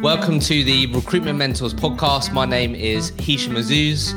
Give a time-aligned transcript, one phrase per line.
[0.00, 2.32] Welcome to the Recruitment Mentors podcast.
[2.32, 4.14] My name is Hishem Azzouz,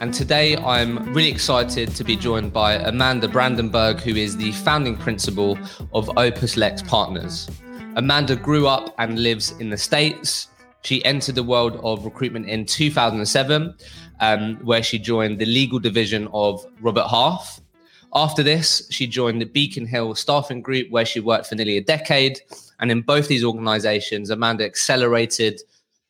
[0.00, 4.96] and today I'm really excited to be joined by Amanda Brandenburg, who is the founding
[4.96, 5.58] principal
[5.92, 7.48] of OpusLex Partners.
[7.96, 10.48] Amanda grew up and lives in the States.
[10.82, 13.74] She entered the world of recruitment in 2007,
[14.20, 17.60] um, where she joined the legal division of Robert Half.
[18.16, 21.82] After this, she joined the Beacon Hill Staffing Group, where she worked for nearly a
[21.84, 22.40] decade
[22.78, 25.60] and in both these organizations, Amanda accelerated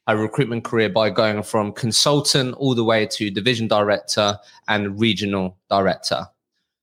[0.07, 5.59] her recruitment career by going from consultant all the way to division director and regional
[5.69, 6.27] director.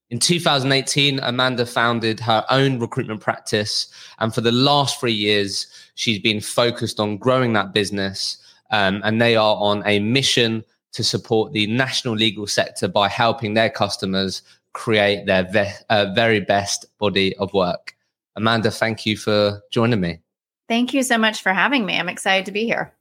[0.09, 3.87] In 2018, Amanda founded her own recruitment practice.
[4.19, 8.37] And for the last three years, she's been focused on growing that business.
[8.71, 13.53] Um, and they are on a mission to support the national legal sector by helping
[13.53, 14.43] their customers
[14.73, 17.95] create their ve- uh, very best body of work.
[18.35, 20.19] Amanda, thank you for joining me.
[20.67, 21.97] Thank you so much for having me.
[21.97, 22.93] I'm excited to be here.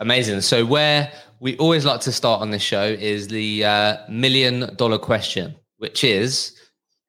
[0.00, 0.40] Amazing.
[0.40, 4.98] So, where we always like to start on this show is the uh, million dollar
[4.98, 6.58] question, which is,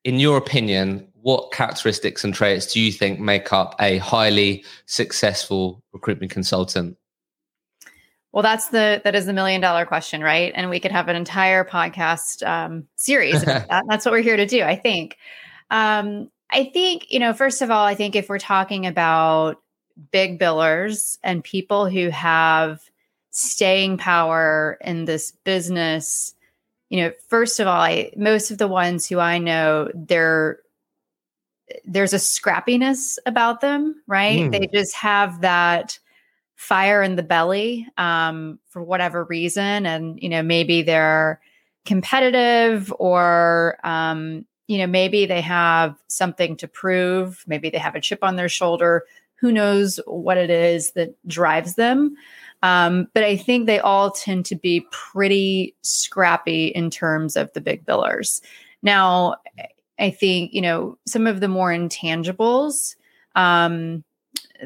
[0.03, 5.81] in your opinion, what characteristics and traits do you think make up a highly successful
[5.93, 6.95] recruitment consultant?
[8.35, 10.51] Well, that's the that is the million dollar question, right?
[10.53, 13.85] And we could have an entire podcast um, series about that.
[13.87, 15.17] That's what we're here to do, I think.
[15.71, 19.61] Um, I think, you know, first of all, I think if we're talking about
[20.11, 22.81] big billers and people who have
[23.31, 26.35] staying power in this business,
[26.89, 30.59] you know, first of all, I, most of the ones who I know, they're
[31.85, 34.41] there's a scrappiness about them, right?
[34.41, 34.51] Mm.
[34.51, 35.99] They just have that
[36.55, 41.39] fire in the belly um, for whatever reason, and you know, maybe they're
[41.85, 48.01] competitive or um, you know, maybe they have something to prove, maybe they have a
[48.01, 49.05] chip on their shoulder.
[49.35, 52.15] Who knows what it is that drives them?
[52.63, 57.61] Um, but I think they all tend to be pretty scrappy in terms of the
[57.61, 58.41] big billers.
[58.81, 59.35] Now,
[59.99, 62.95] I think, you know, some of the more intangibles
[63.35, 64.03] um,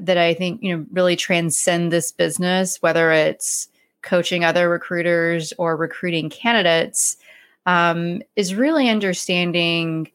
[0.05, 3.67] that I think, you know, really transcend this business, whether it's
[4.01, 7.17] coaching other recruiters or recruiting candidates,
[7.65, 10.11] um, is really understanding,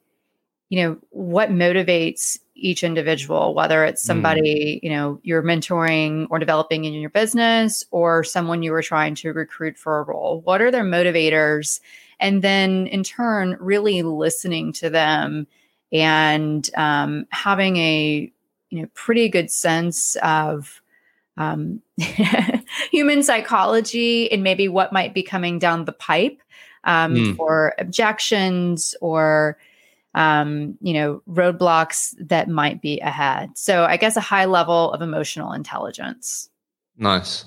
[0.68, 4.06] you know, what motivates each individual, whether it's mm.
[4.06, 4.84] somebody, mm.
[4.84, 9.32] you know, you're mentoring or developing in your business or someone you were trying to
[9.32, 10.40] recruit for a role.
[10.42, 11.80] What are their motivators?
[12.20, 15.46] And then in turn, really listening to them
[15.92, 18.32] and um, having a,
[18.70, 20.82] you know, pretty good sense of
[21.36, 21.82] um,
[22.90, 26.40] human psychology and maybe what might be coming down the pipe
[26.84, 27.36] um, mm.
[27.36, 29.58] for objections or
[30.14, 33.56] um, you know roadblocks that might be ahead.
[33.56, 36.48] So I guess a high level of emotional intelligence.
[36.96, 37.44] Nice.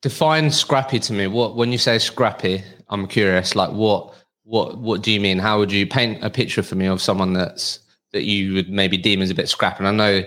[0.00, 1.26] Define scrappy to me.
[1.26, 3.54] What when you say scrappy, I'm curious.
[3.54, 4.14] Like what
[4.44, 5.38] what what do you mean?
[5.38, 7.80] How would you paint a picture for me of someone that's
[8.12, 9.78] that you would maybe deem as a bit scrappy?
[9.78, 10.24] And I know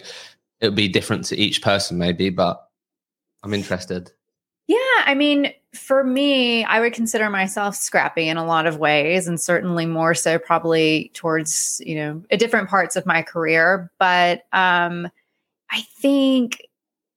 [0.61, 2.67] it would be different to each person, maybe, but
[3.43, 4.11] I'm interested.
[4.67, 9.27] Yeah, I mean, for me, I would consider myself scrappy in a lot of ways,
[9.27, 13.91] and certainly more so probably towards you know different parts of my career.
[13.99, 15.09] But um,
[15.69, 16.65] I think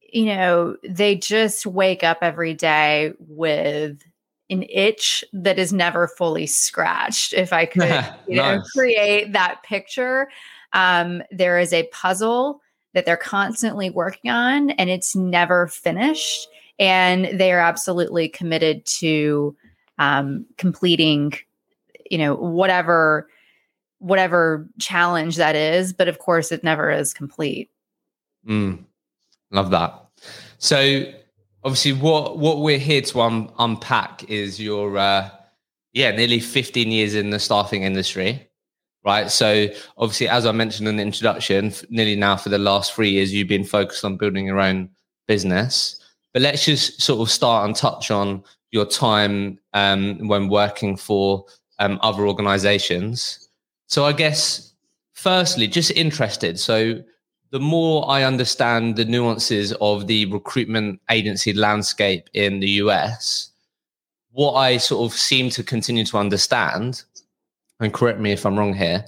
[0.00, 4.02] you know they just wake up every day with
[4.50, 7.34] an itch that is never fully scratched.
[7.34, 8.70] If I could, you know, nice.
[8.70, 10.28] create that picture,
[10.74, 12.60] um, there is a puzzle
[12.92, 16.48] that they're constantly working on, and it's never finished.
[16.78, 19.56] And they are absolutely committed to
[19.98, 21.32] um, completing
[22.10, 23.28] you know whatever
[23.98, 25.92] whatever challenge that is.
[25.92, 27.70] But of course it never is complete.
[28.46, 28.84] Mm,
[29.50, 29.94] love that.
[30.58, 31.04] So
[31.64, 35.30] obviously what what we're here to un- unpack is your uh
[35.92, 38.46] yeah nearly 15 years in the staffing industry
[39.04, 39.66] right so
[39.98, 43.48] obviously as i mentioned in the introduction nearly now for the last three years you've
[43.48, 44.88] been focused on building your own
[45.26, 46.00] business
[46.34, 48.42] but let's just sort of start and touch on
[48.72, 51.46] your time um, when working for
[51.78, 53.48] um, other organizations.
[53.86, 54.74] So I guess,
[55.12, 56.58] firstly, just interested.
[56.58, 57.02] So
[57.50, 63.52] the more I understand the nuances of the recruitment agency landscape in the US,
[64.32, 67.04] what I sort of seem to continue to understand,
[67.80, 69.04] and correct me if I'm wrong here,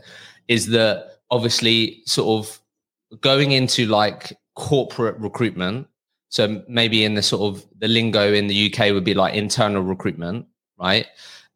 [0.49, 5.87] is that obviously sort of going into like corporate recruitment
[6.29, 9.83] so maybe in the sort of the lingo in the UK would be like internal
[9.83, 10.47] recruitment,
[10.79, 11.07] right?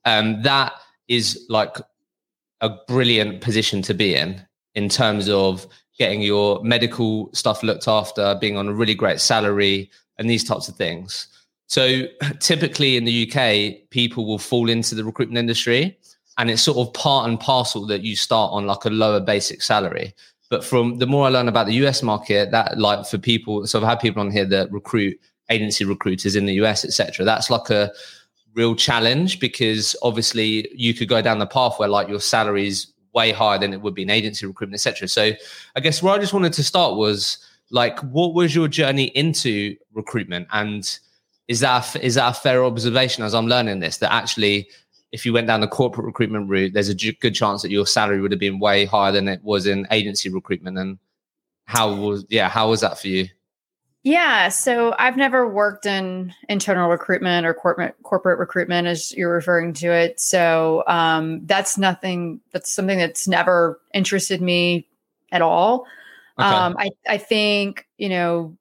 [0.05, 0.73] Um, that
[1.09, 1.77] is like
[2.61, 4.43] a brilliant position to be in
[4.75, 5.67] in terms of
[5.99, 10.69] getting your medical stuff looked after, being on a really great salary, and these types
[10.69, 11.27] of things.
[11.67, 12.05] So
[12.39, 15.99] typically in the UK, people will fall into the recruitment industry,
[16.41, 19.61] and it's sort of part and parcel that you start on like a lower basic
[19.61, 20.15] salary.
[20.49, 23.79] But from the more I learn about the US market, that like for people, so
[23.79, 25.21] I've had people on here that recruit
[25.51, 27.27] agency recruiters in the US, etc.
[27.27, 27.93] That's like a
[28.55, 32.87] real challenge because obviously you could go down the path where like your salary is
[33.13, 35.09] way higher than it would be in agency recruitment, etc.
[35.09, 35.33] So
[35.77, 37.37] I guess where I just wanted to start was
[37.71, 40.99] like, what was your journey into recruitment, and
[41.49, 44.71] is that is that a fair observation as I'm learning this that actually
[45.13, 48.21] if you went down the corporate recruitment route, there's a good chance that your salary
[48.21, 50.79] would have been way higher than it was in agency recruitment.
[50.79, 50.99] And
[51.65, 53.29] how was yeah, how was that for you?
[54.03, 59.75] Yeah, so I've never worked in internal recruitment or corporate corporate recruitment, as you're referring
[59.75, 60.19] to it.
[60.21, 62.41] So um, that's nothing.
[62.53, 64.89] That's something that's never interested me
[65.33, 65.87] at all.
[66.39, 66.49] Okay.
[66.49, 68.57] Um, I I think you know,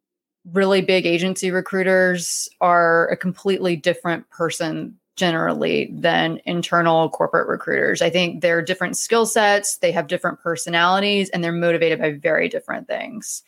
[0.52, 8.02] really big agency recruiters are a completely different person generally than internal corporate recruiters.
[8.02, 12.50] I think they're different skill sets, they have different personalities, and they're motivated by very
[12.50, 13.44] different things.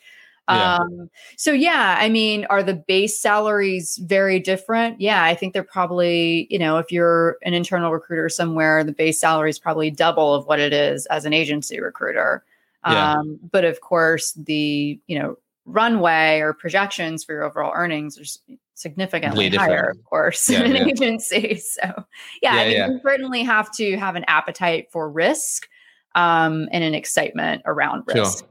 [0.48, 0.74] Yeah.
[0.76, 5.00] Um, so yeah, I mean, are the base salaries very different?
[5.00, 9.18] Yeah, I think they're probably, you know, if you're an internal recruiter somewhere, the base
[9.18, 12.44] salary is probably double of what it is as an agency recruiter.
[12.86, 13.12] Yeah.
[13.12, 18.56] Um, but of course, the, you know, runway or projections for your overall earnings are
[18.74, 20.92] significantly higher, of course, yeah, in an yeah.
[20.92, 21.56] agency.
[21.56, 22.04] So
[22.42, 25.68] yeah, I mean, you certainly have to have an appetite for risk
[26.14, 28.40] um, and an excitement around risk.
[28.40, 28.48] Sure.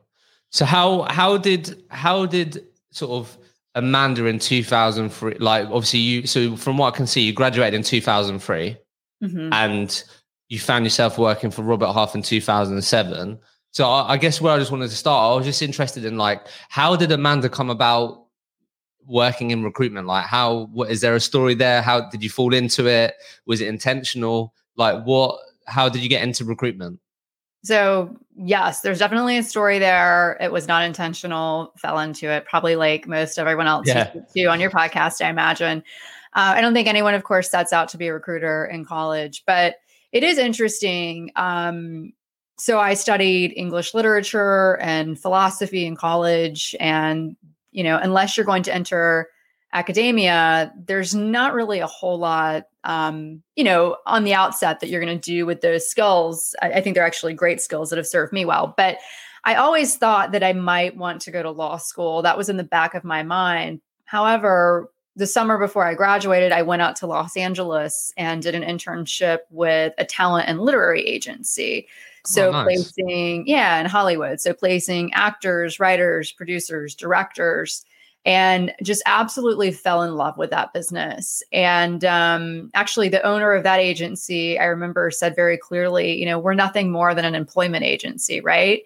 [0.50, 3.38] So how how did how did sort of
[3.76, 7.84] Amanda in 2003 like obviously you so from what I can see you graduated in
[7.84, 8.78] 2003
[9.24, 9.54] mm-hmm.
[9.54, 10.04] and
[10.50, 13.40] you found yourself working for Robert Half in 2007.
[13.72, 16.18] So I, I guess where I just wanted to start I was just interested in
[16.18, 18.21] like how did Amanda come about
[19.08, 22.54] working in recruitment like how what is there a story there how did you fall
[22.54, 23.16] into it
[23.46, 25.38] was it intentional like what
[25.68, 27.00] how did you get into recruitment
[27.64, 30.38] so, yes, there's definitely a story there.
[30.42, 34.12] It was not intentional, fell into it, probably like most everyone else yeah.
[34.34, 35.84] you on your podcast, I imagine.
[36.34, 39.44] Uh, I don't think anyone, of course, sets out to be a recruiter in college,
[39.46, 39.76] but
[40.12, 41.32] it is interesting.
[41.36, 42.14] Um,
[42.58, 46.76] so, I studied English literature and philosophy in college.
[46.80, 47.36] And,
[47.72, 49.30] you know, unless you're going to enter
[49.74, 55.04] academia, there's not really a whole lot, um, you know, on the outset that you're
[55.04, 56.56] going to do with those skills.
[56.62, 58.74] I, I think they're actually great skills that have served me well.
[58.76, 58.98] But
[59.44, 62.22] I always thought that I might want to go to law school.
[62.22, 63.82] That was in the back of my mind.
[64.06, 68.64] However, the summer before I graduated, I went out to Los Angeles and did an
[68.64, 71.88] internship with a talent and literary agency.
[72.26, 72.92] So oh, nice.
[72.94, 74.40] placing, yeah, in Hollywood.
[74.40, 77.86] So placing actors, writers, producers, directors
[78.26, 81.42] and just absolutely fell in love with that business.
[81.52, 86.38] And um, actually, the owner of that agency, I remember, said very clearly, you know,
[86.38, 88.82] we're nothing more than an employment agency, right?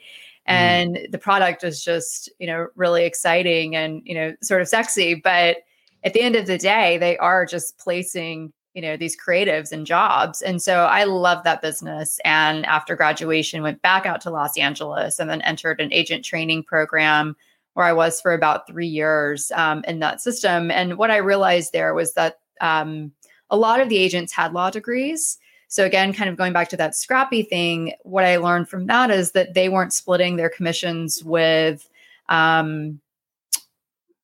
[0.47, 0.53] Mm.
[0.53, 5.15] And the product is just, you know, really exciting and, you know, sort of sexy.
[5.15, 5.57] But
[6.03, 9.87] at the end of the day, they are just placing you know these creatives and
[9.87, 14.57] jobs and so i love that business and after graduation went back out to los
[14.57, 17.35] angeles and then entered an agent training program
[17.75, 20.71] where I was for about three years um, in that system.
[20.71, 23.11] And what I realized there was that um,
[23.49, 25.37] a lot of the agents had law degrees.
[25.67, 29.11] So, again, kind of going back to that scrappy thing, what I learned from that
[29.11, 31.89] is that they weren't splitting their commissions with,
[32.29, 33.01] um,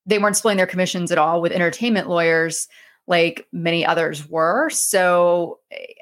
[0.05, 2.69] they weren't splitting their commissions at all with entertainment lawyers
[3.07, 4.69] like many others were.
[4.69, 5.59] So,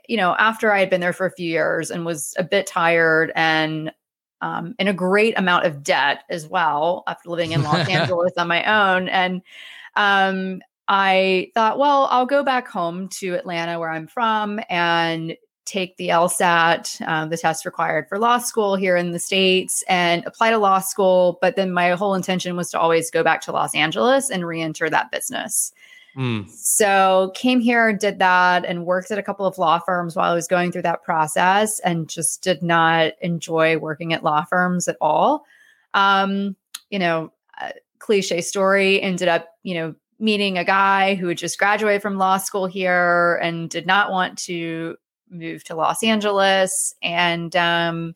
[0.08, 2.68] you know, after I had been there for a few years and was a bit
[2.68, 3.92] tired and
[4.42, 8.48] um, in a great amount of debt as well after living in Los Angeles on
[8.48, 9.10] my own.
[9.10, 9.42] And
[9.96, 15.98] um, I thought, well, I'll go back home to Atlanta where I'm from and take
[15.98, 20.50] the LSAT, uh, the test required for law school here in the States, and apply
[20.50, 21.38] to law school.
[21.42, 24.62] But then my whole intention was to always go back to Los Angeles and re
[24.62, 25.72] enter that business.
[26.20, 26.50] Mm.
[26.50, 30.36] So came here, did that, and worked at a couple of law firms while I
[30.36, 34.98] was going through that process, and just did not enjoy working at law firms at
[35.00, 35.46] all.
[35.94, 36.58] Um,
[36.90, 37.32] you know,
[38.00, 39.02] cliche story.
[39.02, 43.40] Ended up, you know, meeting a guy who had just graduated from law school here
[43.42, 44.98] and did not want to
[45.30, 48.14] move to Los Angeles, and um,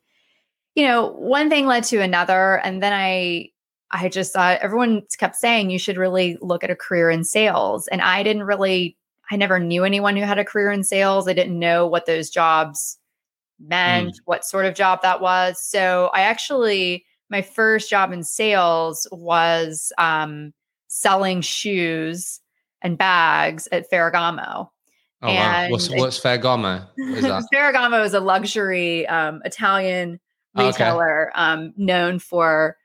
[0.76, 3.53] you know, one thing led to another, and then I
[3.94, 7.88] I just thought everyone kept saying you should really look at a career in sales.
[7.88, 8.98] And I didn't really,
[9.30, 11.28] I never knew anyone who had a career in sales.
[11.28, 12.98] I didn't know what those jobs
[13.60, 14.20] meant, mm.
[14.26, 15.62] what sort of job that was.
[15.62, 20.54] So I actually, my first job in sales was um,
[20.88, 22.42] selling shoes
[22.82, 24.70] and bags at Ferragamo.
[25.22, 25.72] Oh, and wow.
[25.72, 26.88] What's, what's Ferragamo?
[26.98, 30.20] Is Ferragamo is a luxury um, Italian
[30.56, 31.40] retailer okay.
[31.40, 32.76] um, known for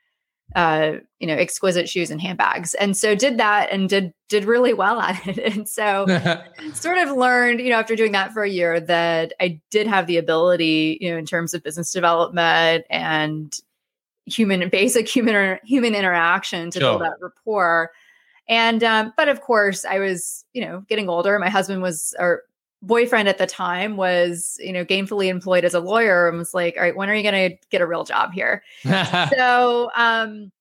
[0.55, 2.73] uh, you know exquisite shoes and handbags.
[2.75, 5.39] And so did that and did did really well at it.
[5.55, 6.05] And so
[6.73, 10.07] sort of learned you know after doing that for a year that i did have
[10.07, 13.59] the ability you know in terms of business development and
[14.25, 16.91] human basic human human interaction to sure.
[16.91, 17.91] build that rapport.
[18.47, 21.37] And um, but of course i was you know getting older.
[21.39, 22.43] My husband was or
[22.81, 26.75] boyfriend at the time was, you know, gainfully employed as a lawyer and was like,
[26.77, 28.63] all right, when are you going to get a real job here?
[28.83, 30.51] so, um,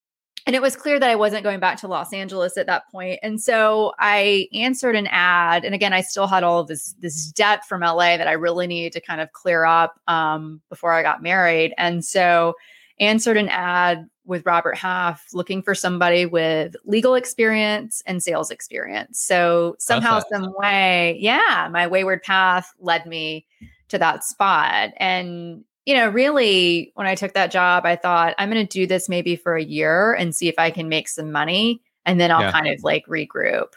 [0.46, 3.20] and it was clear that I wasn't going back to Los Angeles at that point.
[3.22, 5.64] And so I answered an ad.
[5.64, 8.66] And again, I still had all of this, this debt from LA that I really
[8.66, 11.74] needed to kind of clear up um, before I got married.
[11.76, 12.54] And so
[12.98, 19.18] answered an ad with Robert Half looking for somebody with legal experience and sales experience.
[19.18, 23.46] So somehow, some way, yeah, my wayward path led me
[23.88, 24.90] to that spot.
[24.98, 28.86] And, you know, really, when I took that job, I thought, I'm going to do
[28.86, 31.80] this maybe for a year and see if I can make some money.
[32.04, 32.52] And then I'll yeah.
[32.52, 33.72] kind of like regroup.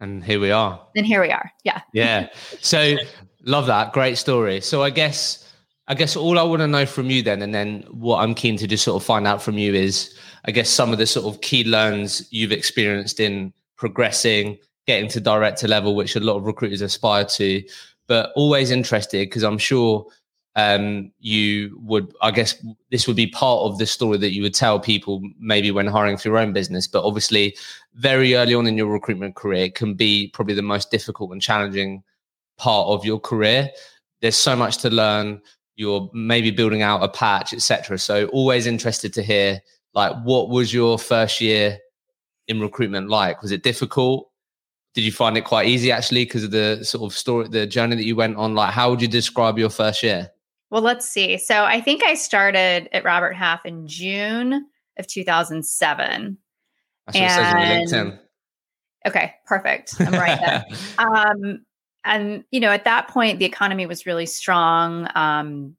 [0.00, 0.84] And here we are.
[0.96, 1.52] And here we are.
[1.62, 1.80] Yeah.
[1.92, 2.28] Yeah.
[2.60, 2.96] So
[3.44, 3.92] love that.
[3.92, 4.60] Great story.
[4.60, 5.47] So I guess
[5.88, 8.58] I guess all I want to know from you then, and then what I'm keen
[8.58, 10.14] to just sort of find out from you is,
[10.44, 15.20] I guess, some of the sort of key learns you've experienced in progressing, getting to
[15.20, 17.62] director level, which a lot of recruiters aspire to,
[18.06, 20.06] but always interested because I'm sure
[20.56, 22.54] um, you would, I guess,
[22.90, 26.18] this would be part of the story that you would tell people maybe when hiring
[26.18, 26.86] for your own business.
[26.86, 27.56] But obviously,
[27.94, 32.02] very early on in your recruitment career can be probably the most difficult and challenging
[32.58, 33.70] part of your career.
[34.20, 35.40] There's so much to learn
[35.78, 37.98] you're maybe building out a patch, etc.
[37.98, 39.60] So always interested to hear
[39.94, 41.78] like what was your first year
[42.48, 43.40] in recruitment like?
[43.40, 44.28] Was it difficult?
[44.94, 47.94] Did you find it quite easy actually because of the sort of story, the journey
[47.94, 48.56] that you went on?
[48.56, 50.30] Like, how would you describe your first year?
[50.70, 51.38] Well, let's see.
[51.38, 54.66] So I think I started at Robert Half in June
[54.98, 56.38] of 2007.
[57.06, 58.18] That's and,
[59.06, 59.94] Okay, perfect.
[60.00, 60.64] I'm right there.
[60.98, 61.64] um,
[62.08, 65.76] and you know at that point the economy was really strong um,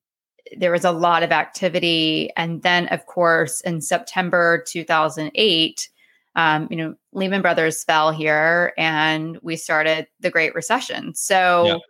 [0.57, 5.89] there was a lot of activity and then of course in september 2008
[6.35, 11.15] um, you know lehman brothers fell here and we started the great recession.
[11.15, 11.81] So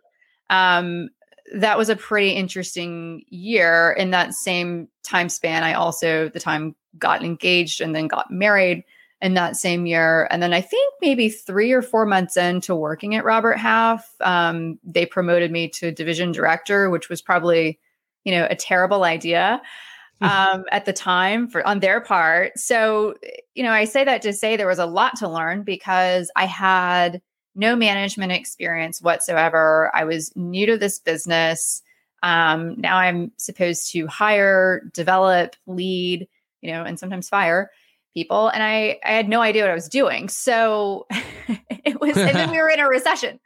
[0.50, 0.78] yeah.
[0.78, 1.10] um,
[1.54, 3.92] that was a pretty interesting year.
[3.98, 8.84] In that same time span i also the time got engaged and then got married
[9.22, 10.26] in that same year.
[10.30, 14.78] And then I think maybe three or four months into working at Robert Half, um,
[14.82, 17.78] they promoted me to division director, which was probably,
[18.24, 19.60] you know, a terrible idea
[20.22, 22.58] um, at the time for on their part.
[22.58, 23.14] So,
[23.54, 26.46] you know, I say that to say there was a lot to learn because I
[26.46, 27.20] had
[27.54, 29.90] no management experience whatsoever.
[29.94, 31.82] I was new to this business.
[32.22, 36.28] Um, now I'm supposed to hire, develop, lead,
[36.62, 37.70] you know, and sometimes fire
[38.14, 40.28] people and I, I had no idea what I was doing.
[40.28, 41.06] So
[41.68, 43.40] it was, and then we were in a recession.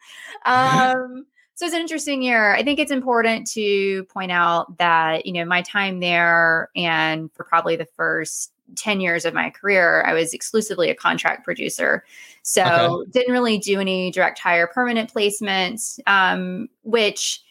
[0.45, 2.55] Um, so it's an interesting year.
[2.55, 7.45] I think it's important to point out that, you know, my time there and for
[7.45, 12.05] probably the first 10 years of my career, I was exclusively a contract producer.
[12.43, 13.11] So okay.
[13.13, 17.44] didn't really do any direct hire permanent placements, um, which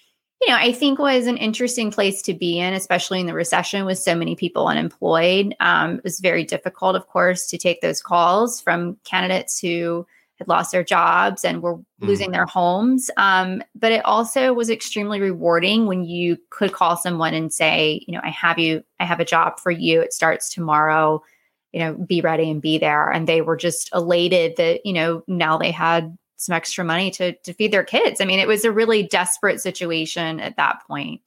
[0.46, 3.86] you know, I think was an interesting place to be in, especially in the recession
[3.86, 5.56] with so many people unemployed.
[5.62, 10.06] Um, it was very difficult, of course, to take those calls from candidates who
[10.40, 11.84] had lost their jobs and were mm.
[12.00, 13.10] losing their homes.
[13.16, 18.14] Um, but it also was extremely rewarding when you could call someone and say, you
[18.14, 20.02] know, I have you, I have a job for you.
[20.02, 21.24] It starts tomorrow.
[21.72, 23.10] You know, be ready and be there.
[23.10, 27.34] And they were just elated that, you know, now they had some extra money to
[27.34, 28.22] to feed their kids.
[28.22, 31.22] I mean, it was a really desperate situation at that point.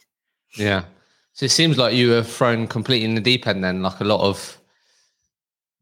[0.56, 0.84] Yeah.
[1.32, 4.04] So it seems like you were thrown completely in the deep end then, like a
[4.04, 4.58] lot of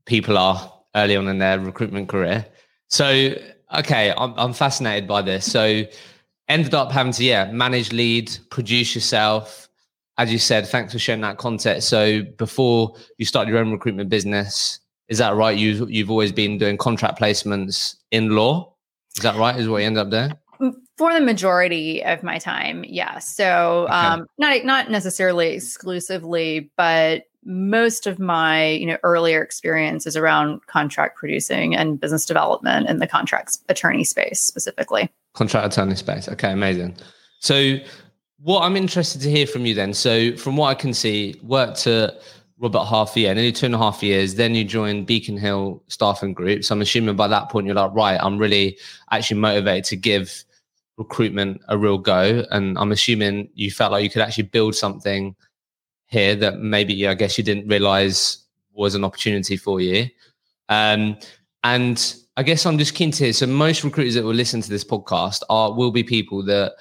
[0.04, 2.46] people are early on in their recruitment career.
[2.88, 3.34] So
[3.74, 5.50] okay, I'm I'm fascinated by this.
[5.50, 5.84] So
[6.48, 9.68] ended up having to yeah manage lead, produce yourself.
[10.16, 11.88] As you said, thanks for sharing that context.
[11.88, 15.56] So before you started your own recruitment business, is that right?
[15.56, 18.73] You you've always been doing contract placements in law.
[19.16, 19.58] Is that right?
[19.58, 20.32] Is what you end up there?
[20.60, 23.34] Mm, for the majority of my time, yes.
[23.34, 23.92] So okay.
[23.92, 30.66] um, not not necessarily exclusively, but most of my you know earlier experience is around
[30.66, 35.10] contract producing and business development in the contracts attorney space specifically.
[35.34, 36.28] Contract attorney space.
[36.28, 36.96] Okay, amazing.
[37.40, 37.78] So
[38.44, 39.94] what I'm interested to hear from you then.
[39.94, 42.20] So, from what I can see, worked at
[42.58, 44.36] Robert half a year, nearly two and a half years.
[44.36, 46.64] Then you joined Beacon Hill Staffing Group.
[46.64, 48.78] So I'm assuming by that point you're like, right, I'm really
[49.10, 50.44] actually motivated to give
[50.96, 52.44] recruitment a real go.
[52.50, 55.34] And I'm assuming you felt like you could actually build something
[56.06, 58.38] here that maybe I guess you didn't realize
[58.72, 60.08] was an opportunity for you.
[60.68, 61.16] Um,
[61.64, 63.32] and I guess I'm just keen to hear.
[63.32, 66.74] So most recruiters that will listen to this podcast are will be people that,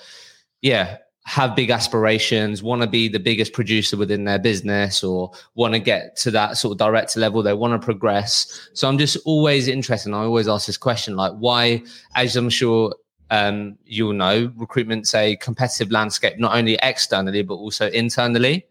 [0.61, 5.73] yeah, have big aspirations, want to be the biggest producer within their business, or want
[5.73, 7.41] to get to that sort of director level.
[7.41, 8.69] They want to progress.
[8.73, 10.09] So I'm just always interested.
[10.09, 11.83] And I always ask this question, like why,
[12.15, 12.93] as I'm sure
[13.31, 18.65] um, you'll know, recruitment's a competitive landscape, not only externally but also internally.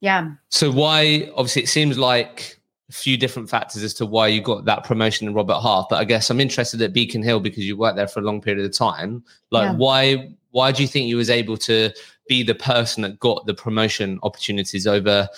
[0.00, 0.32] Yeah.
[0.50, 1.30] So why?
[1.34, 2.60] Obviously, it seems like
[2.90, 5.86] a few different factors as to why you got that promotion in Robert Half.
[5.88, 8.42] But I guess I'm interested at Beacon Hill because you worked there for a long
[8.42, 9.24] period of time.
[9.50, 9.76] Like, yeah.
[9.76, 10.34] why?
[10.54, 11.90] Why do you think you was able to
[12.28, 15.28] be the person that got the promotion opportunities over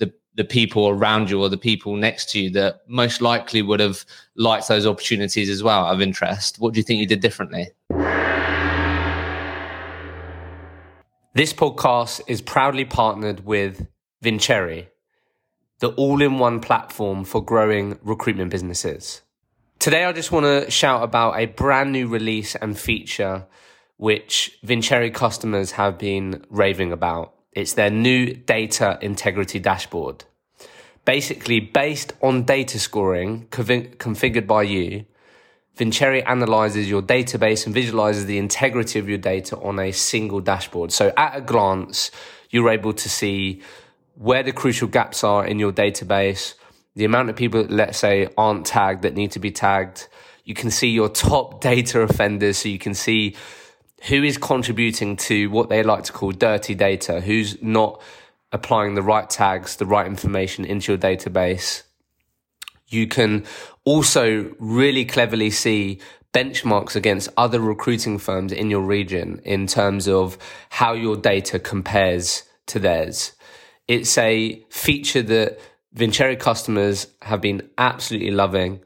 [0.00, 3.78] the the people around you or the people next to you that most likely would
[3.78, 4.04] have
[4.34, 6.58] liked those opportunities as well of interest?
[6.58, 7.68] What do you think you did differently?
[11.34, 13.86] This podcast is proudly partnered with
[14.22, 14.88] Vincere,
[15.78, 19.22] the all in one platform for growing recruitment businesses.
[19.78, 23.46] Today, I just want to shout about a brand new release and feature
[23.96, 27.34] which Vincere customers have been raving about.
[27.52, 30.24] It's their new data integrity dashboard.
[31.04, 35.04] Basically, based on data scoring configured by you,
[35.76, 40.92] Vincere analyzes your database and visualizes the integrity of your data on a single dashboard.
[40.92, 42.10] So at a glance,
[42.50, 43.60] you're able to see
[44.14, 46.54] where the crucial gaps are in your database,
[46.94, 50.06] the amount of people, let's say, aren't tagged that need to be tagged.
[50.44, 52.58] You can see your top data offenders.
[52.58, 53.34] So you can see
[54.08, 58.00] who is contributing to what they like to call dirty data, who's not
[58.52, 61.82] applying the right tags, the right information into your database.
[62.86, 63.44] You can
[63.84, 66.00] also really cleverly see
[66.32, 70.36] benchmarks against other recruiting firms in your region in terms of
[70.68, 73.32] how your data compares to theirs.
[73.88, 75.58] It's a feature that
[75.92, 78.80] Vincere customers have been absolutely loving.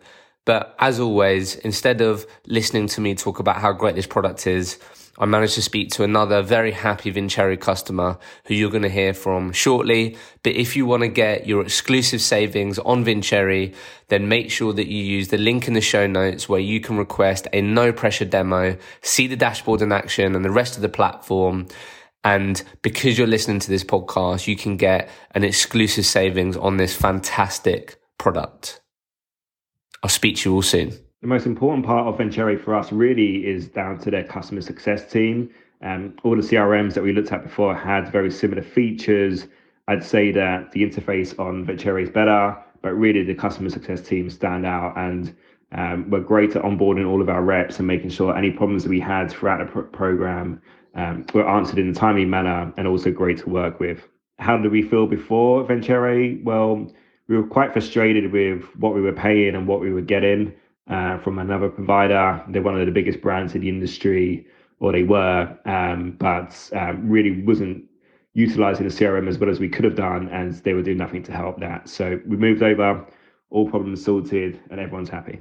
[0.44, 4.78] But as always, instead of listening to me talk about how great this product is,
[5.18, 9.12] I managed to speak to another very happy Vincere customer who you're going to hear
[9.12, 10.16] from shortly.
[10.44, 13.72] But if you want to get your exclusive savings on Vincere,
[14.08, 16.96] then make sure that you use the link in the show notes where you can
[16.96, 20.88] request a no pressure demo, see the dashboard in action and the rest of the
[20.88, 21.66] platform
[22.24, 26.94] and because you're listening to this podcast, you can get an exclusive savings on this
[26.94, 28.80] fantastic product.
[30.02, 31.07] I'll speak to you all soon.
[31.20, 35.10] The most important part of Vincere for us really is down to their customer success
[35.10, 35.50] team.
[35.82, 39.48] Um, all the CRMs that we looked at before had very similar features.
[39.88, 44.30] I'd say that the interface on Vincere is better, but really the customer success team
[44.30, 45.34] stand out and
[45.72, 48.90] um, we're great at onboarding all of our reps and making sure any problems that
[48.90, 50.62] we had throughout the program
[50.94, 54.06] um, were answered in a timely manner and also great to work with.
[54.38, 56.38] How did we feel before Vincere?
[56.44, 56.92] Well,
[57.26, 60.54] we were quite frustrated with what we were paying and what we were getting
[60.88, 62.42] uh, from another provider.
[62.48, 64.46] They're one of the biggest brands in the industry,
[64.80, 67.84] or they were, um, but um, really wasn't
[68.34, 71.22] utilizing the CRM as well as we could have done, and they were doing nothing
[71.24, 71.88] to help that.
[71.88, 73.04] So we moved over,
[73.50, 75.40] all problems sorted, and everyone's happy.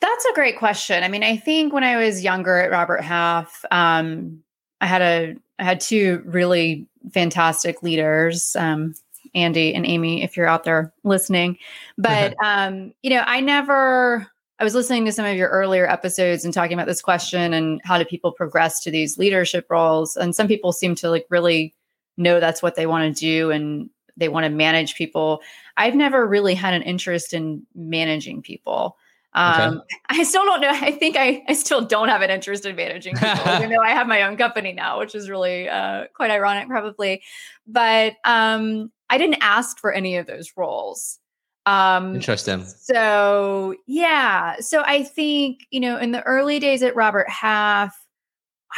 [0.00, 1.02] That's a great question.
[1.02, 4.42] I mean, I think when I was younger at Robert Half, um,
[4.80, 8.94] I had a I had two really fantastic leaders, um,
[9.34, 11.56] Andy and Amy, if you're out there listening.
[11.96, 14.26] But um, you know, I never
[14.58, 17.80] I was listening to some of your earlier episodes and talking about this question and
[17.84, 20.16] how do people progress to these leadership roles.
[20.16, 21.74] And some people seem to like really
[22.16, 25.42] know that's what they want to do and they want to manage people.
[25.76, 28.96] I've never really had an interest in managing people.
[29.34, 29.96] Um, okay.
[30.20, 30.70] I still don't know.
[30.72, 33.90] I think I, I still don't have an interest in managing people, even though I
[33.90, 37.22] have my own company now, which is really uh, quite ironic, probably.
[37.66, 41.18] But um, I didn't ask for any of those roles.
[41.66, 42.64] Um, Interesting.
[42.64, 44.56] So, yeah.
[44.60, 47.94] So I think, you know, in the early days at Robert Half,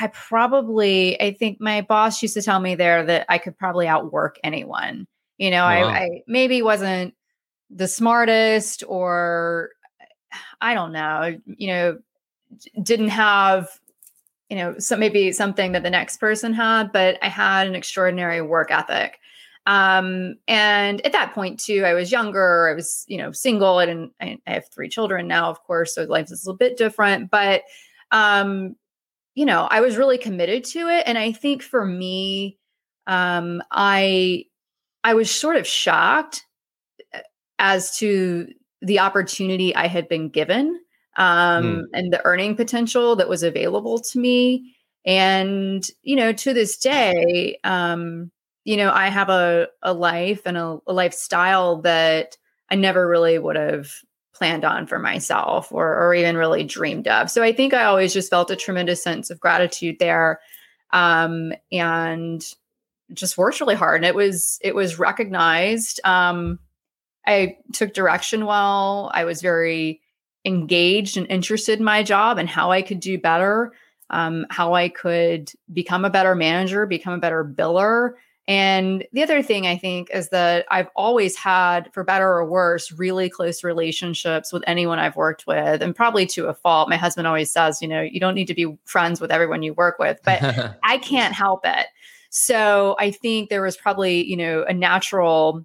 [0.00, 3.86] I probably, I think my boss used to tell me there that I could probably
[3.86, 5.06] outwork anyone.
[5.36, 5.88] You know, wow.
[5.88, 7.14] I, I maybe wasn't
[7.70, 9.70] the smartest or
[10.60, 11.98] I don't know, you know,
[12.82, 13.68] didn't have,
[14.48, 18.40] you know, so maybe something that the next person had, but I had an extraordinary
[18.40, 19.18] work ethic.
[19.68, 24.10] Um, and at that point too, I was younger, I was, you know, single and
[24.18, 27.30] I, I have three children now, of course, so life is a little bit different,
[27.30, 27.64] but
[28.10, 28.76] um,
[29.34, 31.04] you know, I was really committed to it.
[31.06, 32.58] And I think for me,
[33.06, 34.46] um, I
[35.04, 36.46] I was sort of shocked
[37.14, 37.20] uh,
[37.58, 38.48] as to
[38.80, 40.80] the opportunity I had been given
[41.16, 41.82] um, mm.
[41.92, 44.74] and the earning potential that was available to me.
[45.04, 48.30] And, you know, to this day, um,
[48.68, 52.36] you know, I have a, a life and a, a lifestyle that
[52.68, 53.90] I never really would have
[54.34, 57.30] planned on for myself or, or even really dreamed of.
[57.30, 60.40] So I think I always just felt a tremendous sense of gratitude there.
[60.92, 62.44] Um, and
[63.14, 66.58] just worked really hard and it was it was recognized um
[67.26, 70.02] i took direction well i was very
[70.44, 73.72] engaged and interested in my job and how i could do better
[74.10, 78.12] um, how i could become a better manager become a better biller
[78.48, 82.90] and the other thing i think is that i've always had for better or worse
[82.90, 86.88] really close relationships with anyone i've worked with and probably to a fault.
[86.88, 89.74] My husband always says you know you don't need to be friends with everyone you
[89.74, 90.42] work with but
[90.82, 91.86] i can't help it.
[92.30, 95.64] So I think there was probably, you know, a natural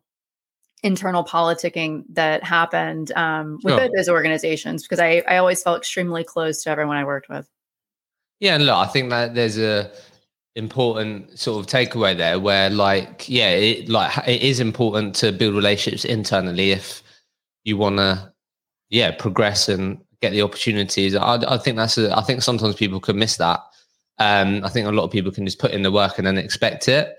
[0.82, 6.24] internal politicking that happened um, with both those organizations because I, I always felt extremely
[6.24, 7.50] close to everyone I worked with.
[8.40, 9.90] Yeah, and look, I think that there's a
[10.56, 15.56] important sort of takeaway there where like yeah it like it is important to build
[15.56, 17.02] relationships internally if
[17.64, 18.32] you want to
[18.90, 23.00] yeah progress and get the opportunities I, I think that's a, I think sometimes people
[23.00, 23.62] can miss that
[24.20, 26.38] um, I think a lot of people can just put in the work and then
[26.38, 27.18] expect it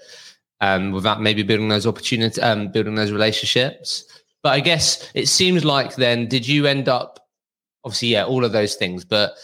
[0.61, 4.05] um, without maybe building those opportunities, um, building those relationships.
[4.43, 7.27] But I guess it seems like then, did you end up,
[7.85, 9.35] obviously, yeah, all of those things, but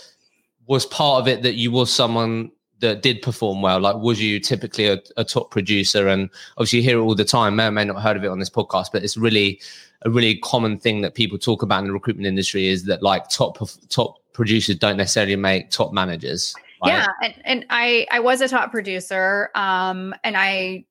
[0.66, 3.80] was part of it that you was someone that did perform well?
[3.80, 6.08] Like, was you typically a, a top producer?
[6.08, 7.56] And obviously, you hear it all the time.
[7.56, 9.60] May or may not have heard of it on this podcast, but it's really
[10.02, 13.28] a really common thing that people talk about in the recruitment industry is that like
[13.28, 16.54] top top producers don't necessarily make top managers.
[16.84, 20.86] Yeah, and, and I I was a top producer, um, and I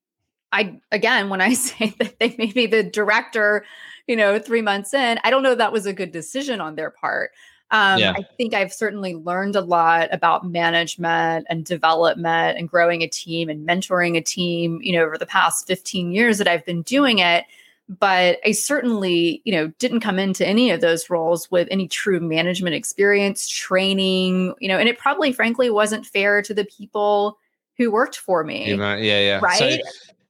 [0.51, 3.65] I again when I say that they made me the director,
[4.07, 6.91] you know, three months in, I don't know that was a good decision on their
[6.91, 7.31] part.
[7.71, 8.13] Um, yeah.
[8.17, 13.47] I think I've certainly learned a lot about management and development and growing a team
[13.47, 17.19] and mentoring a team, you know, over the past 15 years that I've been doing
[17.19, 17.45] it
[17.89, 22.19] but I certainly, you know, didn't come into any of those roles with any true
[22.19, 27.39] management experience, training, you know, and it probably frankly wasn't fair to the people
[27.77, 28.75] who worked for me.
[28.75, 29.39] Yeah, yeah.
[29.41, 29.57] Right.
[29.57, 29.77] So,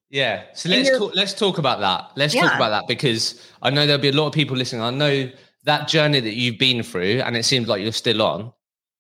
[0.09, 0.43] yeah.
[0.53, 2.11] So let's talk, let's talk about that.
[2.15, 2.43] Let's yeah.
[2.43, 4.81] talk about that because I know there'll be a lot of people listening.
[4.81, 5.29] I know
[5.69, 8.51] that journey that you've been through, and it seems like you're still on,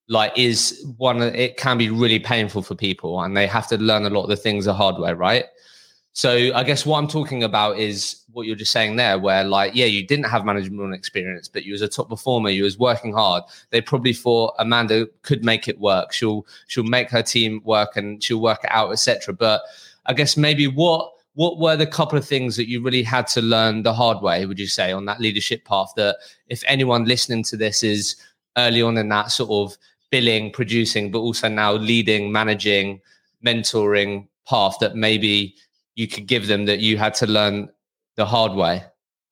[0.07, 1.19] like is one.
[1.21, 4.29] It can be really painful for people, and they have to learn a lot of
[4.29, 5.45] the things the hard way, right?
[6.13, 9.73] So I guess what I'm talking about is what you're just saying there, where like,
[9.73, 13.13] yeah, you didn't have management experience, but you was a top performer, you was working
[13.13, 13.43] hard.
[13.71, 16.13] They probably thought Amanda could make it work.
[16.13, 19.33] She'll she'll make her team work and she'll work it out, etc.
[19.33, 19.61] But
[20.05, 23.41] I guess maybe what what were the couple of things that you really had to
[23.41, 27.43] learn the hard way, would you say, on that leadership path that if anyone listening
[27.43, 28.17] to this is
[28.57, 29.77] early on in that sort of
[30.11, 32.99] billing, producing, but also now leading, managing,
[33.45, 35.55] mentoring path that maybe
[35.95, 37.69] you could give them that you had to learn
[38.17, 38.83] the hard way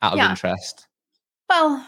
[0.02, 0.30] out of yeah.
[0.30, 0.88] interest?
[1.50, 1.86] Well,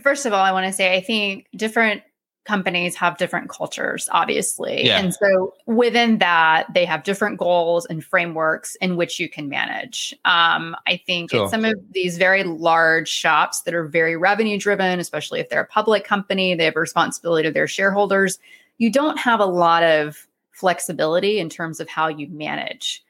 [0.00, 2.00] first of all, I want to say I think different
[2.44, 4.86] companies have different cultures, obviously.
[4.86, 4.98] Yeah.
[4.98, 10.14] And so within that, they have different goals and frameworks in which you can manage.
[10.24, 15.00] Um, I think in some of these very large shops that are very revenue driven,
[15.00, 18.38] especially if they're a public company, they have a responsibility to their shareholders.
[18.76, 23.02] You don't have a lot of flexibility in terms of how you manage.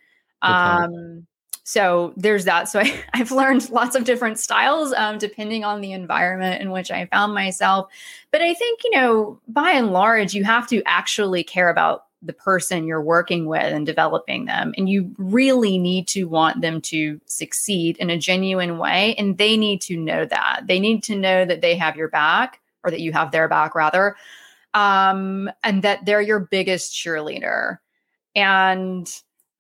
[0.43, 1.27] Um,
[1.65, 2.69] so there's that.
[2.69, 6.91] So I, have learned lots of different styles um, depending on the environment in which
[6.91, 7.91] I found myself.
[8.31, 12.33] But I think, you know, by and large, you have to actually care about the
[12.33, 14.73] person you're working with and developing them.
[14.79, 19.15] And you really need to want them to succeed in a genuine way.
[19.17, 20.63] And they need to know that.
[20.67, 23.75] They need to know that they have your back or that you have their back,
[23.75, 24.17] rather,
[24.75, 27.79] um, and that they're your biggest cheerleader.
[28.35, 29.11] And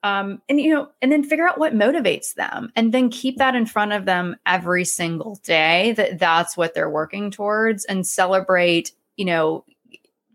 [0.04, 3.56] um, and you know and then figure out what motivates them and then keep that
[3.56, 8.92] in front of them every single day that that's what they're working towards and celebrate
[9.16, 9.64] you know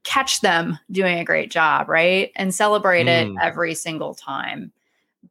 [0.04, 2.32] catch them doing a great job right?
[2.36, 3.32] And celebrate mm.
[3.32, 4.72] it every single time.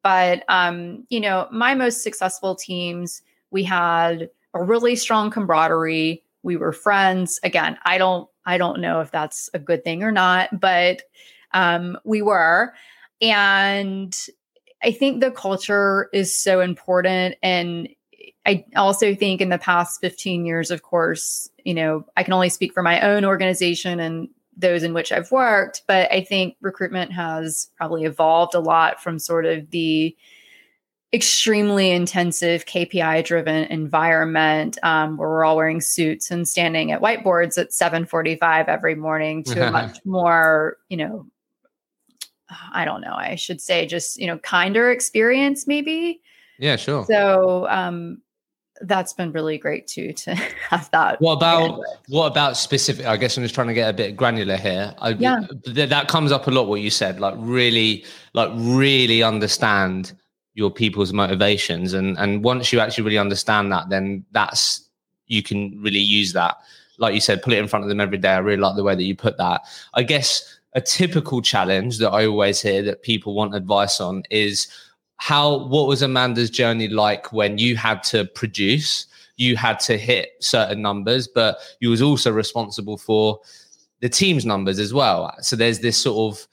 [0.03, 6.22] But um you know my most successful teams we had a really strong camaraderie.
[6.44, 7.40] We were friends.
[7.42, 11.03] Again i don't i don't know if that's a good thing or not but
[11.55, 12.72] um we were
[13.21, 14.17] and
[14.83, 17.37] I think the culture is so important.
[17.43, 17.89] And
[18.47, 22.49] I also think in the past 15 years, of course, you know, I can only
[22.49, 27.13] speak for my own organization and those in which I've worked, but I think recruitment
[27.13, 30.17] has probably evolved a lot from sort of the
[31.13, 37.57] extremely intensive KPI driven environment um, where we're all wearing suits and standing at whiteboards
[37.57, 41.27] at 7:45 every morning to a much more, you know,
[42.73, 46.21] I don't know, I should say just, you know, kinder experience maybe.
[46.59, 47.05] Yeah, sure.
[47.05, 48.23] So, um
[48.83, 50.35] that's been really great too to
[50.71, 51.21] have that.
[51.21, 53.07] What about what about specific?
[53.07, 54.95] I guess I'm just trying to get a bit granular here.
[54.99, 56.69] I, yeah, th- that comes up a lot.
[56.69, 60.13] What you said, like really, like really understand
[60.55, 64.89] your people's motivations, and and once you actually really understand that, then that's
[65.27, 66.57] you can really use that.
[66.99, 68.31] Like you said, put it in front of them every day.
[68.31, 69.63] I really like the way that you put that.
[69.95, 74.69] I guess a typical challenge that I always hear that people want advice on is
[75.17, 80.31] how what was Amanda's journey like when you had to produce, you had to hit
[80.41, 83.41] certain numbers, but you was also responsible for
[84.01, 85.35] the team's numbers as well.
[85.41, 86.47] So there's this sort of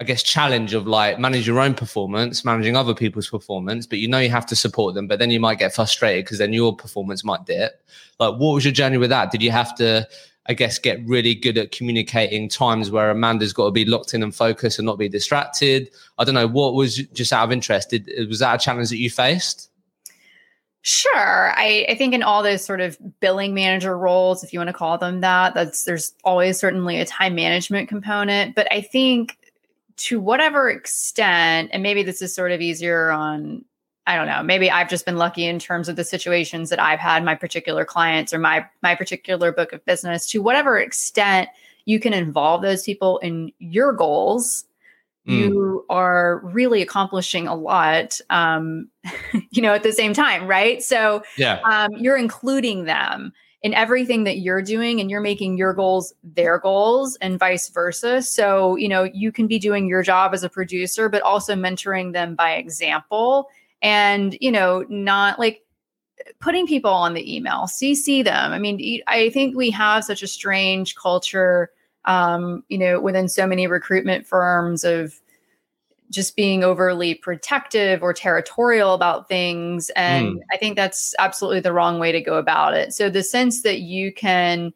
[0.00, 4.08] I guess challenge of like manage your own performance, managing other people's performance, but you
[4.08, 6.74] know you have to support them, but then you might get frustrated because then your
[6.74, 7.80] performance might dip.
[8.18, 9.30] Like what was your journey with that?
[9.30, 10.06] Did you have to
[10.46, 14.22] I guess, get really good at communicating times where Amanda's got to be locked in
[14.22, 15.90] and focused and not be distracted.
[16.18, 16.46] I don't know.
[16.46, 17.90] What was just out of interest?
[17.90, 19.70] Did, was that a challenge that you faced?
[20.82, 21.50] Sure.
[21.56, 24.74] I, I think in all those sort of billing manager roles, if you want to
[24.74, 28.54] call them that, that's there's always certainly a time management component.
[28.54, 29.38] But I think
[29.96, 33.64] to whatever extent, and maybe this is sort of easier on
[34.06, 34.42] I don't know.
[34.42, 37.84] Maybe I've just been lucky in terms of the situations that I've had my particular
[37.84, 40.26] clients or my my particular book of business.
[40.30, 41.48] To whatever extent
[41.86, 44.64] you can involve those people in your goals,
[45.26, 45.38] mm.
[45.38, 48.20] you are really accomplishing a lot.
[48.28, 48.90] Um,
[49.50, 50.82] you know, at the same time, right?
[50.82, 55.72] So, yeah, um, you're including them in everything that you're doing and you're making your
[55.72, 58.20] goals their goals and vice versa.
[58.20, 62.12] So, you know, you can be doing your job as a producer, but also mentoring
[62.12, 63.48] them by example
[63.84, 65.60] and you know not like
[66.40, 70.26] putting people on the email cc them i mean i think we have such a
[70.26, 71.70] strange culture
[72.06, 75.20] um, you know within so many recruitment firms of
[76.10, 80.40] just being overly protective or territorial about things and mm.
[80.50, 83.80] i think that's absolutely the wrong way to go about it so the sense that
[83.80, 84.72] you can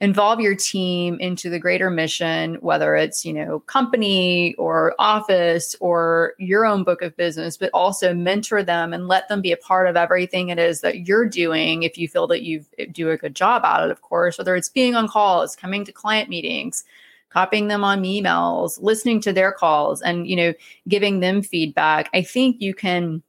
[0.00, 6.34] involve your team into the greater mission whether it's you know company or office or
[6.38, 9.86] your own book of business but also mentor them and let them be a part
[9.86, 13.34] of everything it is that you're doing if you feel that you do a good
[13.34, 16.84] job at it of course whether it's being on calls coming to client meetings
[17.30, 20.52] copying them on emails listening to their calls and you know
[20.88, 22.10] giving them feedback.
[22.12, 23.22] I think you can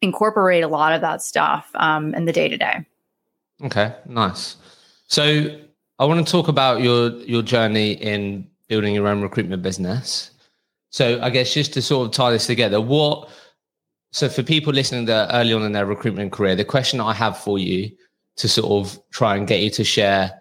[0.00, 2.86] incorporate a lot of that stuff um, in the day to day.
[3.62, 4.56] Okay nice.
[5.06, 5.60] So
[5.98, 10.30] I want to talk about your your journey in building your own recruitment business.
[10.90, 13.28] So I guess just to sort of tie this together, what
[14.12, 17.36] so for people listening that early on in their recruitment career, the question I have
[17.36, 17.90] for you
[18.36, 20.40] to sort of try and get you to share,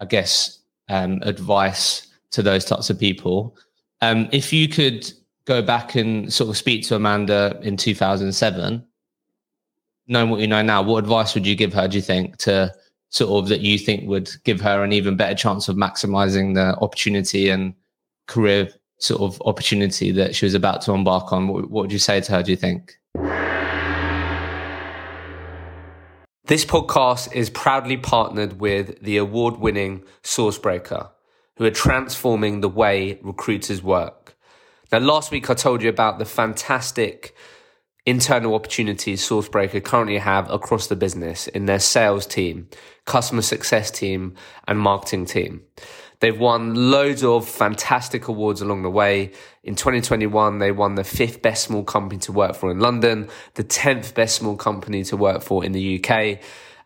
[0.00, 3.56] I guess, um, advice to those types of people.
[4.00, 5.10] Um, if you could
[5.44, 8.86] go back and sort of speak to Amanda in 2007,
[10.06, 12.72] knowing what you know now, what advice would you give her, do you think, to
[13.10, 16.76] sort of that you think would give her an even better chance of maximizing the
[16.80, 17.74] opportunity and
[18.26, 18.68] career
[18.98, 21.48] sort of opportunity that she was about to embark on?
[21.48, 22.98] What, what would you say to her, do you think?
[26.44, 31.10] This podcast is proudly partnered with the award winning Sourcebreaker,
[31.56, 34.34] who are transforming the way recruiters work.
[34.90, 37.36] Now, last week I told you about the fantastic
[38.08, 42.68] internal opportunities Sourcebreaker currently have across the business in their sales team,
[43.04, 44.34] customer success team,
[44.66, 45.62] and marketing team.
[46.20, 49.32] They've won loads of fantastic awards along the way.
[49.62, 53.62] In 2021, they won the fifth best small company to work for in London, the
[53.62, 56.40] 10th best small company to work for in the UK.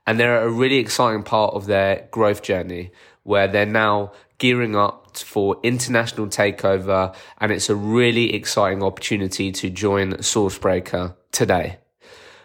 [0.06, 2.90] And they're a really exciting part of their growth journey
[3.22, 9.70] where they're now gearing up for international takeover, and it's a really exciting opportunity to
[9.70, 11.78] join Sourcebreaker today.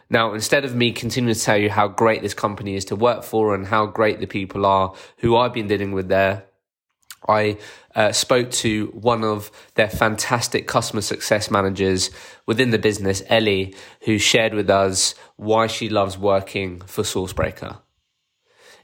[0.09, 3.23] Now, instead of me continuing to tell you how great this company is to work
[3.23, 6.45] for and how great the people are who I've been dealing with there,
[7.27, 7.57] I
[7.95, 12.09] uh, spoke to one of their fantastic customer success managers
[12.45, 17.79] within the business, Ellie, who shared with us why she loves working for Sourcebreaker.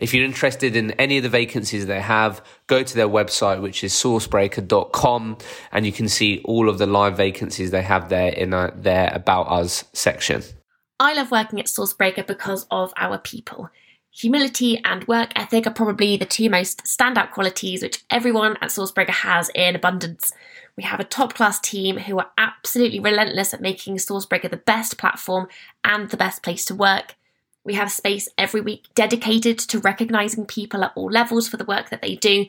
[0.03, 3.85] If you're interested in any of the vacancies they have, go to their website, which
[3.85, 5.37] is sourcebreaker.com,
[5.71, 9.13] and you can see all of the live vacancies they have there in a, their
[9.13, 10.43] About Us section.
[10.99, 13.69] I love working at Sourcebreaker because of our people.
[14.11, 19.09] Humility and work ethic are probably the two most standout qualities which everyone at Sourcebreaker
[19.11, 20.33] has in abundance.
[20.75, 24.97] We have a top class team who are absolutely relentless at making Sourcebreaker the best
[24.97, 25.47] platform
[25.85, 27.15] and the best place to work.
[27.63, 31.89] We have space every week dedicated to recognising people at all levels for the work
[31.89, 32.45] that they do.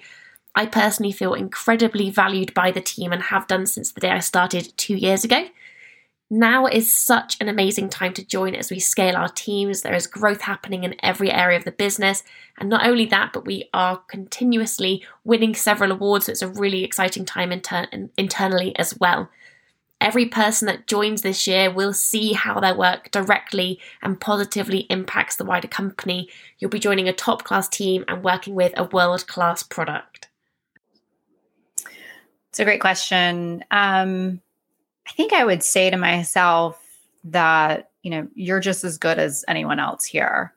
[0.55, 4.21] I personally feel incredibly valued by the team and have done since the day I
[4.21, 5.47] started two years ago.
[6.31, 9.83] Now is such an amazing time to join as we scale our teams.
[9.83, 12.23] There is growth happening in every area of the business.
[12.59, 16.27] And not only that, but we are continuously winning several awards.
[16.27, 19.29] So it's a really exciting time inter- internally as well.
[20.01, 25.37] Every person that joins this year will see how their work directly and positively impacts
[25.37, 26.29] the wider company.
[26.59, 30.29] You'll be joining a top class team and working with a world class product.
[32.51, 33.65] It's a great question.
[33.71, 34.41] Um,
[35.09, 36.79] I think I would say to myself
[37.25, 40.53] that, you know, you're just as good as anyone else here.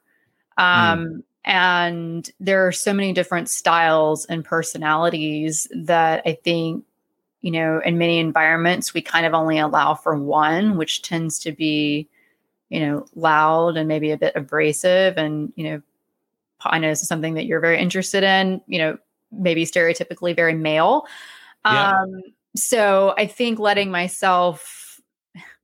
[0.57, 1.23] Um, mm.
[1.45, 6.83] And there are so many different styles and personalities that I think,
[7.41, 11.51] you know, in many environments, we kind of only allow for one, which tends to
[11.51, 12.09] be,
[12.69, 15.17] you know, loud and maybe a bit abrasive.
[15.17, 15.81] And, you know,
[16.61, 18.97] I know this is something that you're very interested in, you know,
[19.31, 21.05] maybe stereotypically very male.
[21.65, 21.99] Yeah.
[22.01, 22.21] Um,
[22.55, 24.99] so I think letting myself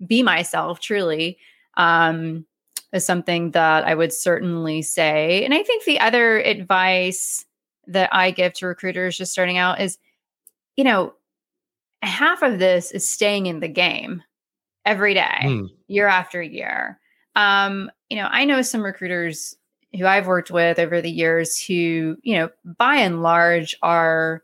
[0.06, 1.40] be myself truly
[1.76, 2.46] um,
[2.92, 5.44] is something that I would certainly say.
[5.44, 7.46] And I think the other advice
[7.88, 9.98] that I give to recruiters just starting out is,
[10.78, 11.14] you know,
[12.04, 14.24] half of this is staying in the game
[14.86, 15.68] every day, mm.
[15.88, 17.00] year after year.
[17.36, 19.56] Um, you know, I know some recruiters
[19.98, 24.44] who I've worked with over the years who, you know, by and large are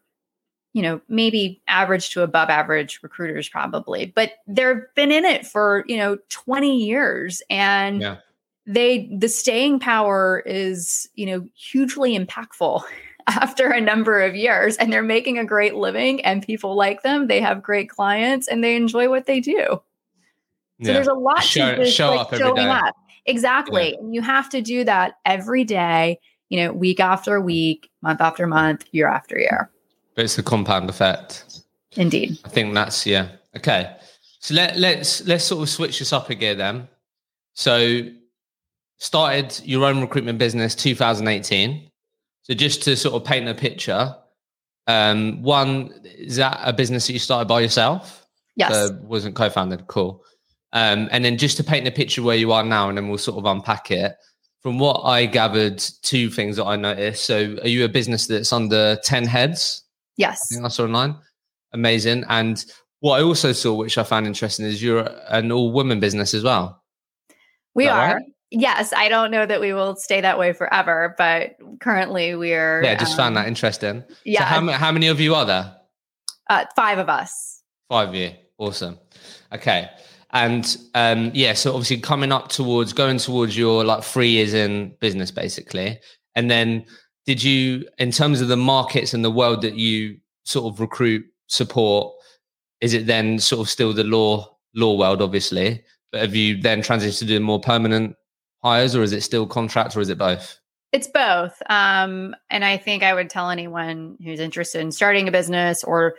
[0.73, 5.83] you know, maybe average to above average recruiters probably, but they've been in it for,
[5.87, 8.17] you know, 20 years and yeah.
[8.65, 12.83] they the staying power is, you know, hugely impactful
[13.41, 17.27] after a number of years and they're making a great living and people like them,
[17.27, 19.65] they have great clients and they enjoy what they do.
[20.81, 20.93] So yeah.
[20.93, 22.95] there's a lot show, to this, show like, up showing up.
[23.25, 23.91] Exactly.
[23.91, 23.99] Yeah.
[23.99, 28.47] And you have to do that every day, you know, week after week, month after
[28.47, 29.69] month, year after year.
[30.15, 31.61] But it's the compound effect.
[31.95, 32.39] Indeed.
[32.45, 33.27] I think that's yeah.
[33.57, 33.95] Okay.
[34.39, 36.87] So let let's let's sort of switch this up a again then.
[37.53, 38.09] So
[38.97, 41.88] started your own recruitment business 2018.
[42.49, 44.15] So just to sort of paint a picture,
[44.87, 48.25] um, one is that a business that you started by yourself?
[48.55, 48.73] Yes.
[48.73, 49.85] So wasn't co-founded.
[49.87, 50.23] Cool.
[50.73, 53.19] Um, and then just to paint a picture where you are now, and then we'll
[53.19, 54.15] sort of unpack it.
[54.61, 57.23] From what I gathered, two things that I noticed.
[57.23, 59.83] So, are you a business that's under ten heads?
[60.17, 60.49] Yes.
[60.51, 61.15] I think I saw online.
[61.71, 62.25] Amazing.
[62.27, 62.63] And
[62.99, 66.43] what I also saw, which I found interesting, is you're an all woman business as
[66.43, 66.83] well.
[67.73, 68.15] We are.
[68.15, 68.25] Right?
[68.51, 68.93] Yes.
[68.93, 72.83] I don't know that we will stay that way forever, but currently we're.
[72.83, 74.03] Yeah, just um, found that um, interesting.
[74.23, 74.39] Yeah.
[74.39, 75.75] So how, how many of you are there?
[76.49, 77.61] Uh, five of us.
[77.89, 78.31] Five of you.
[78.57, 78.97] Awesome.
[79.53, 79.89] Okay.
[80.31, 84.95] And um, yeah, so obviously coming up towards going towards your like three years in
[84.99, 85.99] business, basically.
[86.35, 86.85] And then
[87.25, 91.23] did you in terms of the markets and the world that you sort of recruit
[91.47, 92.11] support
[92.81, 96.81] is it then sort of still the law law world obviously but have you then
[96.81, 98.15] transitioned to do more permanent
[98.63, 100.59] hires or is it still contract or is it both
[100.91, 105.31] it's both um, and i think i would tell anyone who's interested in starting a
[105.31, 106.15] business or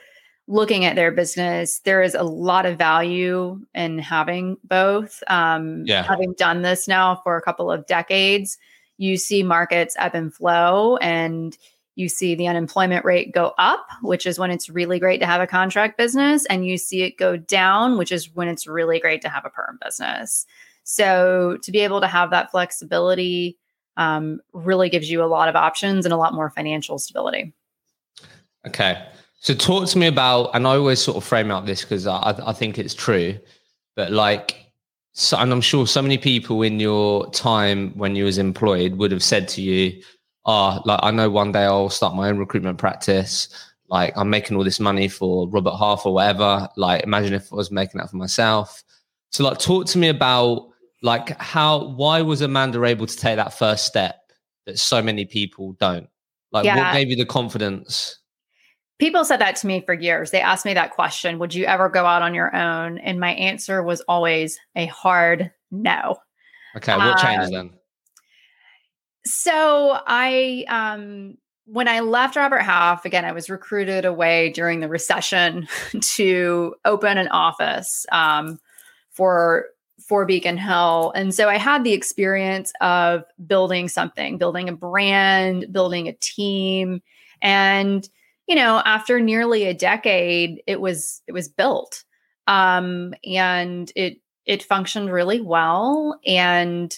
[0.47, 6.03] looking at their business there is a lot of value in having both um, yeah.
[6.03, 8.59] having done this now for a couple of decades
[8.99, 11.57] you see markets ebb and flow and
[12.01, 15.41] you see the unemployment rate go up, which is when it's really great to have
[15.41, 19.21] a contract business, and you see it go down, which is when it's really great
[19.23, 20.47] to have a perm business.
[20.85, 23.59] So to be able to have that flexibility
[23.97, 27.53] um, really gives you a lot of options and a lot more financial stability.
[28.67, 29.07] Okay.
[29.41, 32.35] So talk to me about, and I always sort of frame out this because I,
[32.45, 33.39] I think it's true,
[33.97, 34.71] but like
[35.13, 39.13] so, and I'm sure so many people in your time when you was employed would
[39.13, 40.03] have said to you,
[40.47, 43.49] "Ah, oh, like I know one day I'll start my own recruitment practice.
[43.89, 46.69] Like I'm making all this money for Robert Half or whatever.
[46.77, 48.85] Like imagine if I was making that for myself."
[49.31, 50.70] So, like, talk to me about
[51.03, 54.17] like how why was Amanda able to take that first step
[54.67, 56.09] that so many people don't?
[56.53, 56.77] Like, yeah.
[56.77, 58.19] what gave you the confidence?
[58.99, 60.31] People said that to me for years.
[60.31, 62.99] They asked me that question Would you ever go out on your own?
[62.99, 66.17] And my answer was always a hard no.
[66.77, 66.97] Okay.
[66.97, 67.71] What changed um, then?
[69.25, 71.37] So I, um,
[71.67, 75.69] when I left Robert Half, again, I was recruited away during the recession
[76.01, 78.59] to open an office um,
[79.11, 79.67] for
[80.11, 81.13] for Beacon Hill.
[81.15, 87.01] And so I had the experience of building something, building a brand, building a team.
[87.41, 88.09] And,
[88.49, 92.03] you know, after nearly a decade, it was it was built.
[92.49, 96.19] Um, and it it functioned really well.
[96.27, 96.93] And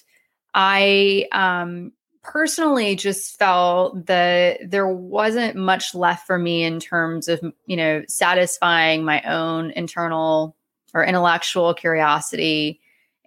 [0.54, 1.92] I um
[2.22, 8.04] personally just felt that there wasn't much left for me in terms of you know
[8.08, 10.56] satisfying my own internal
[10.94, 12.80] or intellectual curiosity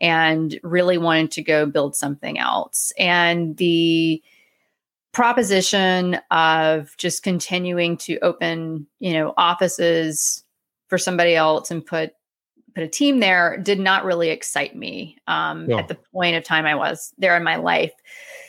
[0.05, 2.93] and really wanted to go build something else.
[2.95, 4.21] And the
[5.13, 10.43] proposition of just continuing to open you know offices
[10.89, 12.11] for somebody else and put
[12.73, 16.65] put a team there did not really excite me um, at the point of time
[16.65, 17.93] i was there in my life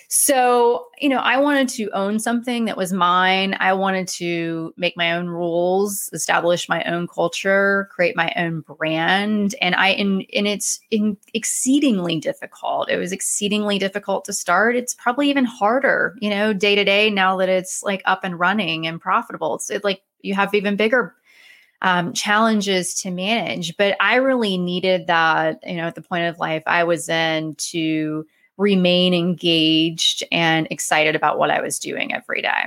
[0.09, 3.57] so, you know, I wanted to own something that was mine.
[3.59, 9.57] I wanted to make my own rules, establish my own culture, create my own brand.
[9.61, 12.89] And I, and, and it's in exceedingly difficult.
[12.89, 14.77] It was exceedingly difficult to start.
[14.77, 18.39] It's probably even harder, you know, day to day now that it's like up and
[18.39, 19.57] running and profitable.
[19.57, 21.17] It's it, like you have even bigger
[21.83, 23.77] um, challenges to manage.
[23.77, 27.55] But I really needed that, you know, at the point of life I was in
[27.57, 28.25] to
[28.57, 32.65] remain engaged and excited about what I was doing every day.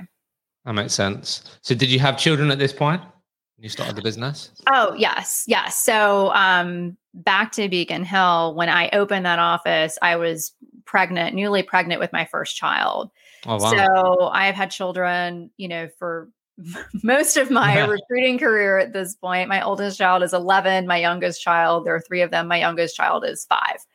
[0.65, 1.43] That makes sense.
[1.61, 4.51] So, did you have children at this point when you started the business?
[4.67, 5.43] Oh, yes.
[5.47, 5.81] Yes.
[5.81, 10.53] So, um, back to Beacon Hill, when I opened that office, I was
[10.85, 13.09] pregnant, newly pregnant with my first child.
[13.45, 13.71] Oh, wow.
[13.71, 16.29] So, I've had children, you know, for
[17.03, 19.49] most of my recruiting career at this point.
[19.49, 22.47] My oldest child is 11, my youngest child, there are three of them.
[22.47, 23.85] My youngest child is five.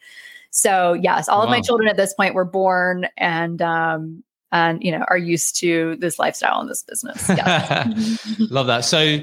[0.54, 1.44] So yes, all wow.
[1.44, 5.58] of my children at this point were born and um, and you know are used
[5.60, 7.28] to this lifestyle and this business.
[8.50, 8.84] Love that.
[8.84, 9.18] So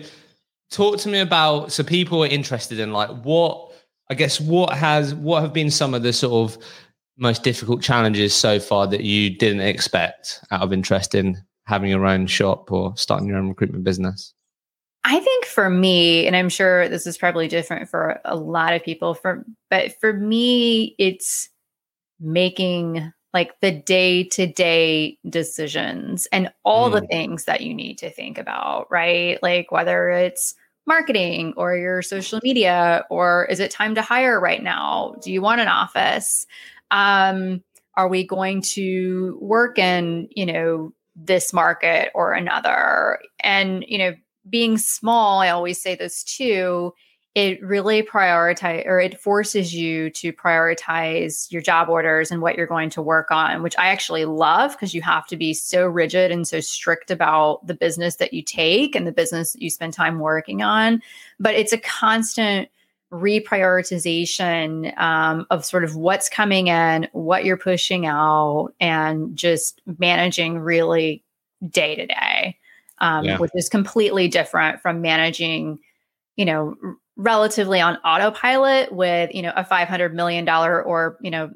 [0.71, 3.71] talk to me about so people are interested in like what
[4.09, 6.61] I guess what has what have been some of the sort of
[7.17, 12.05] most difficult challenges so far that you didn't expect out of interest in having your
[12.05, 14.33] own shop or starting your own recruitment business?
[15.03, 18.83] I think for me, and I'm sure this is probably different for a lot of
[18.83, 21.49] people, for but for me, it's
[22.19, 26.99] making like the day to day decisions and all mm.
[26.99, 29.41] the things that you need to think about, right?
[29.41, 30.53] Like whether it's
[30.85, 35.15] marketing or your social media, or is it time to hire right now?
[35.23, 36.45] Do you want an office?
[36.91, 37.63] Um,
[37.95, 43.19] are we going to work in, you know, this market or another?
[43.39, 44.13] And, you know,
[44.49, 46.93] being small, I always say this too,
[47.33, 52.67] it really prioritize or it forces you to prioritize your job orders and what you're
[52.67, 56.31] going to work on, which I actually love because you have to be so rigid
[56.31, 59.93] and so strict about the business that you take and the business that you spend
[59.93, 61.01] time working on.
[61.39, 62.67] But it's a constant
[63.13, 70.59] reprioritization um, of sort of what's coming in, what you're pushing out, and just managing
[70.59, 71.23] really
[71.69, 72.57] day to day
[73.01, 73.37] um, yeah.
[73.37, 75.79] which is completely different from managing,
[76.37, 81.51] you know, r- relatively on autopilot with, you know, a $500 million or, you know,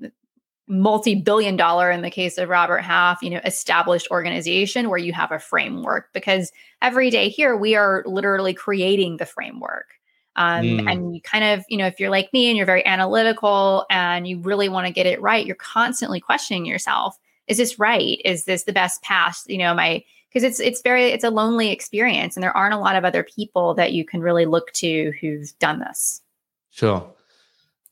[0.67, 5.31] multi-billion dollar in the case of Robert Half, you know, established organization where you have
[5.31, 9.85] a framework because every day here we are literally creating the framework.
[10.35, 10.91] Um, mm.
[10.91, 14.27] And you kind of, you know, if you're like me and you're very analytical and
[14.27, 17.17] you really want to get it right, you're constantly questioning yourself.
[17.47, 18.19] Is this right?
[18.25, 19.43] Is this the best path?
[19.47, 20.03] You know, am I
[20.35, 23.23] because it's it's very it's a lonely experience and there aren't a lot of other
[23.23, 26.21] people that you can really look to who've done this.
[26.71, 27.09] Sure.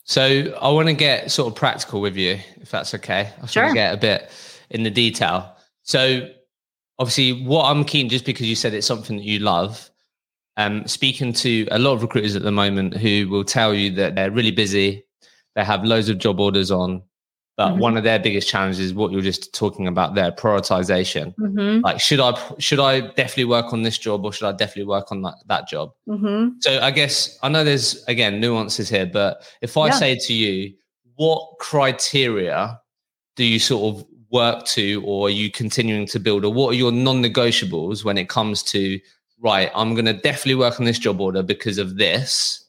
[0.03, 3.31] So i want to get sort of practical with you if that's okay.
[3.41, 3.69] I sure.
[3.69, 4.29] to get a bit
[4.69, 5.55] in the detail.
[5.83, 6.29] So
[6.99, 9.89] obviously what i'm keen just because you said it's something that you love
[10.57, 14.13] um speaking to a lot of recruiters at the moment who will tell you that
[14.13, 15.03] they're really busy
[15.55, 17.01] they have loads of job orders on
[17.55, 17.79] but mm-hmm.
[17.79, 21.81] one of their biggest challenges is what you're just talking about there prioritization mm-hmm.
[21.81, 25.11] like should i should i definitely work on this job or should i definitely work
[25.11, 26.49] on that, that job mm-hmm.
[26.59, 29.91] so i guess i know there's again nuances here but if i yeah.
[29.91, 30.73] say to you
[31.15, 32.79] what criteria
[33.35, 36.77] do you sort of work to or are you continuing to build or what are
[36.77, 38.99] your non-negotiables when it comes to
[39.39, 42.65] right i'm going to definitely work on this job order because of this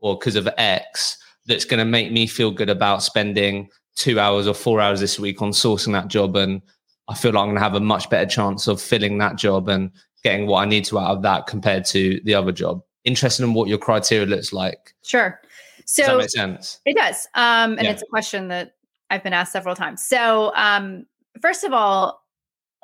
[0.00, 1.16] or because of x
[1.46, 5.18] that's going to make me feel good about spending two hours or four hours this
[5.18, 6.62] week on sourcing that job and
[7.08, 9.68] I feel like I'm going to have a much better chance of filling that job
[9.68, 9.90] and
[10.24, 12.82] getting what I need to out of that compared to the other job.
[13.04, 14.94] Interested in what your criteria looks like.
[15.04, 15.40] Sure.
[15.84, 16.80] So does that make sense?
[16.84, 17.28] It does.
[17.34, 17.92] Um, and yeah.
[17.92, 18.74] it's a question that
[19.08, 20.04] I've been asked several times.
[20.04, 21.06] So um,
[21.40, 22.24] first of all,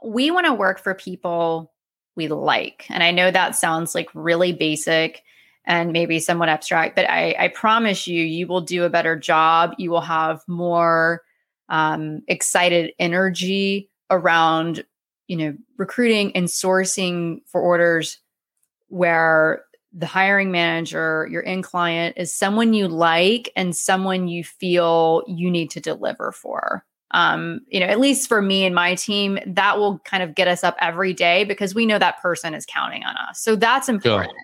[0.05, 1.73] we want to work for people
[2.15, 2.87] we like.
[2.89, 5.25] And I know that sounds like really basic
[5.65, 6.97] and maybe somewhat abstract.
[6.97, 9.75] But I, I promise you, you will do a better job.
[9.79, 11.23] You will have more
[11.69, 14.85] um, excited energy around,
[15.29, 18.19] you know, recruiting and sourcing for orders
[18.89, 25.23] where the hiring manager, your end client, is someone you like and someone you feel
[25.27, 26.85] you need to deliver for.
[27.13, 30.49] Um, you know, at least for me and my team, that will kind of get
[30.49, 33.39] us up every day because we know that person is counting on us.
[33.41, 34.35] So that's important.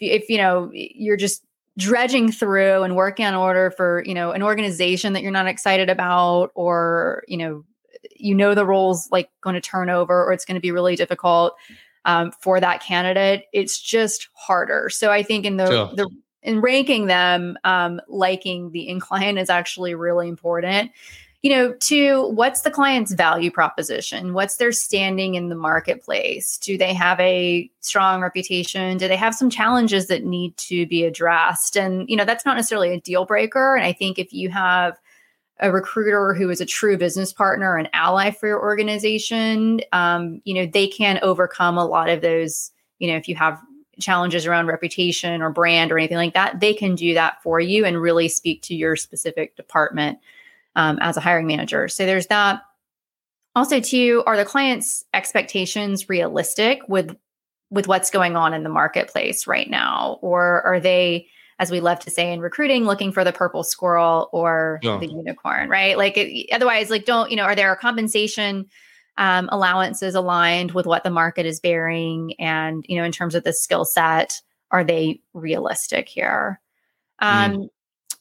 [0.00, 1.44] If you know you're just
[1.78, 5.88] dredging through and working on order for you know an organization that you're not excited
[5.88, 7.64] about, or you know
[8.16, 10.96] you know the roles like going to turn over or it's going to be really
[10.96, 11.54] difficult
[12.04, 14.88] um, for that candidate, it's just harder.
[14.90, 15.90] So I think in the sure.
[15.94, 16.10] the
[16.42, 20.90] in ranking them, um, liking the incline is actually really important.
[21.42, 24.34] You know, to what's the client's value proposition?
[24.34, 26.58] What's their standing in the marketplace?
[26.58, 28.98] Do they have a strong reputation?
[28.98, 31.78] Do they have some challenges that need to be addressed?
[31.78, 33.74] And, you know, that's not necessarily a deal breaker.
[33.74, 34.98] And I think if you have
[35.60, 40.54] a recruiter who is a true business partner and ally for your organization, um, you
[40.54, 43.58] know, they can overcome a lot of those, you know, if you have
[43.98, 47.84] challenges around reputation or brand or anything like that, they can do that for you
[47.84, 50.18] and really speak to your specific department
[50.76, 51.88] um, as a hiring manager.
[51.88, 52.62] So there's that.
[53.56, 57.16] Also, too, are the client's expectations realistic with
[57.70, 61.28] with what's going on in the marketplace right now, or are they
[61.60, 65.68] as we love to say in recruiting, looking for the purple squirrel or the unicorn,
[65.68, 65.98] right?
[65.98, 68.66] Like, it, otherwise, like, don't, you know, are there compensation
[69.18, 72.32] um, allowances aligned with what the market is bearing?
[72.38, 74.40] And, you know, in terms of the skill set,
[74.70, 76.62] are they realistic here?
[77.18, 77.68] Um, mm.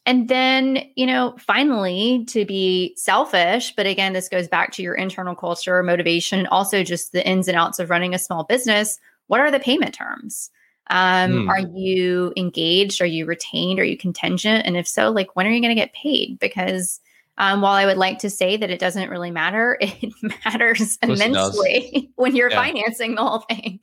[0.10, 4.95] And then, you know, finally, to be selfish, but again, this goes back to your
[4.95, 8.97] internal culture, motivation, and also just the ins and outs of running a small business.
[9.28, 10.49] What are the payment terms?
[10.89, 11.49] Um, mm.
[11.49, 13.01] Are you engaged?
[13.01, 13.80] Are you retained?
[13.80, 14.66] Are you contingent?
[14.66, 16.39] And if so, like when are you going to get paid?
[16.39, 16.99] Because
[17.38, 20.12] um, while I would like to say that it doesn't really matter, it
[20.43, 22.64] matters immensely when you're yeah.
[22.64, 23.80] financing the whole thing.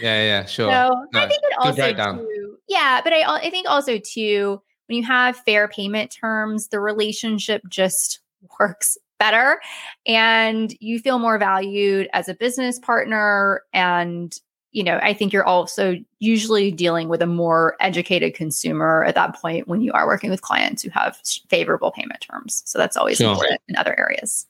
[0.00, 0.72] Yeah, yeah, sure.
[0.72, 4.98] So no, I think it also too, yeah, but I I think also too when
[4.98, 8.20] you have fair payment terms, the relationship just
[8.60, 9.60] works better
[10.06, 14.38] and you feel more valued as a business partner and
[14.70, 19.34] you know, I think you're also usually dealing with a more educated consumer at that
[19.34, 21.18] point when you are working with clients who have
[21.48, 22.62] favorable payment terms.
[22.66, 23.32] So that's always sure.
[23.32, 24.46] important in other areas.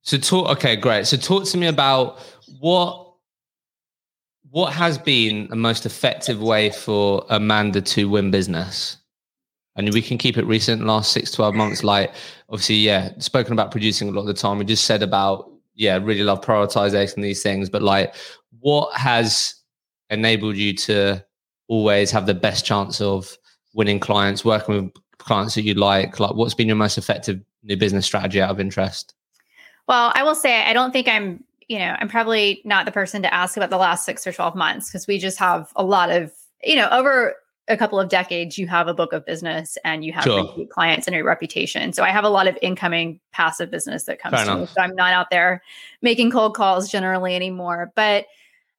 [0.00, 1.06] So talk okay, great.
[1.06, 2.18] So talk to me about
[2.58, 3.04] what
[4.50, 8.98] what has been the most effective way for Amanda to win business?
[9.76, 11.82] And we can keep it recent, last six, 12 months.
[11.82, 12.12] Like
[12.48, 14.58] obviously, yeah, spoken about producing a lot of the time.
[14.58, 18.14] We just said about, yeah, really love prioritization these things, but like
[18.60, 19.56] what has
[20.10, 21.24] enabled you to
[21.68, 23.36] always have the best chance of
[23.74, 26.20] winning clients, working with clients that you like?
[26.20, 29.14] Like, what's been your most effective new business strategy out of interest?
[29.88, 33.22] Well, I will say I don't think I'm, you know, I'm probably not the person
[33.22, 36.10] to ask about the last six or 12 months because we just have a lot
[36.10, 37.34] of, you know, over
[37.68, 40.66] a couple of decades, you have a book of business and you have sure.
[40.70, 41.92] clients and a reputation.
[41.92, 44.60] So I have a lot of incoming passive business that comes Fair to enough.
[44.68, 44.74] me.
[44.74, 45.62] So I'm not out there
[46.02, 47.92] making cold calls generally anymore.
[47.94, 48.26] But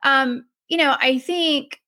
[0.03, 1.81] um, you know, I think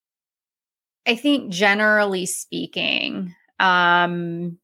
[1.06, 4.58] I think generally speaking, um,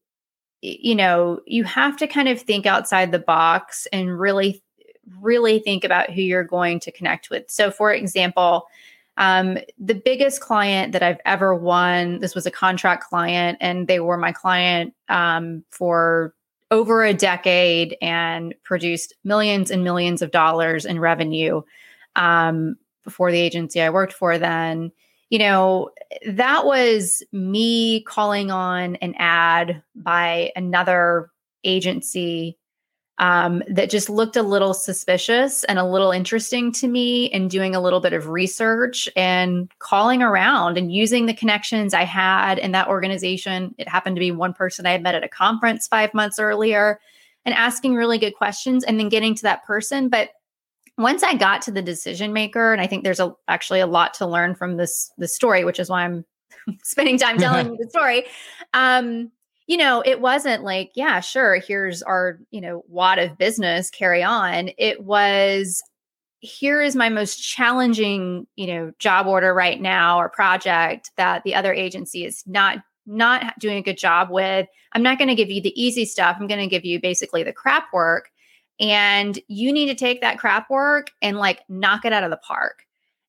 [0.61, 4.61] you know, you have to kind of think outside the box and really
[5.21, 7.49] really think about who you're going to connect with.
[7.49, 8.67] So for example,
[9.17, 13.99] um, the biggest client that I've ever won, this was a contract client, and they
[13.99, 16.33] were my client um, for
[16.71, 21.61] over a decade and produced millions and millions of dollars in revenue.
[22.15, 24.91] Um, before the agency I worked for then,
[25.29, 25.91] you know,
[26.27, 31.29] that was me calling on an ad by another
[31.63, 32.57] agency
[33.17, 37.73] um, that just looked a little suspicious and a little interesting to me and doing
[37.73, 42.73] a little bit of research and calling around and using the connections I had in
[42.73, 43.73] that organization.
[43.77, 46.99] It happened to be one person I had met at a conference five months earlier
[47.45, 50.09] and asking really good questions and then getting to that person.
[50.09, 50.31] But
[50.97, 54.13] once I got to the decision maker, and I think there's a, actually a lot
[54.15, 56.25] to learn from this this story, which is why I'm
[56.83, 58.25] spending time telling you the story.
[58.73, 59.31] Um,
[59.67, 64.23] you know, it wasn't like, yeah, sure, here's our, you know, wad of business, carry
[64.23, 64.69] on.
[64.77, 65.81] It was
[66.39, 71.55] here is my most challenging, you know, job order right now or project that the
[71.55, 74.67] other agency is not not doing a good job with.
[74.93, 76.37] I'm not going to give you the easy stuff.
[76.39, 78.31] I'm going to give you basically the crap work
[78.79, 82.37] and you need to take that crap work and like knock it out of the
[82.37, 82.79] park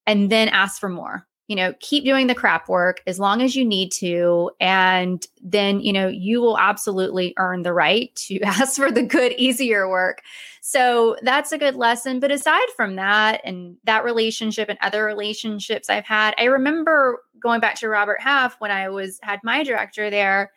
[0.06, 3.54] and then ask for more you know, keep doing the crap work as long as
[3.54, 4.50] you need to.
[4.60, 9.32] And then, you know, you will absolutely earn the right to ask for the good,
[9.32, 10.22] easier work.
[10.60, 12.18] So that's a good lesson.
[12.18, 17.60] But aside from that, and that relationship and other relationships I've had, I remember going
[17.60, 20.52] back to Robert Half when I was had my director there.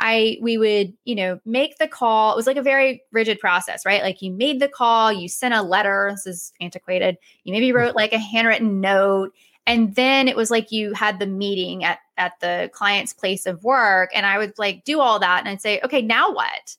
[0.00, 2.32] I we would, you know, make the call.
[2.32, 4.02] It was like a very rigid process, right?
[4.02, 6.10] Like you made the call, you sent a letter.
[6.12, 7.16] This is antiquated.
[7.42, 7.78] You maybe mm-hmm.
[7.78, 9.32] wrote like a handwritten note
[9.68, 13.62] and then it was like you had the meeting at at the client's place of
[13.62, 16.76] work and i would like do all that and i'd say okay now what?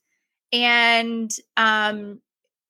[0.51, 2.19] And um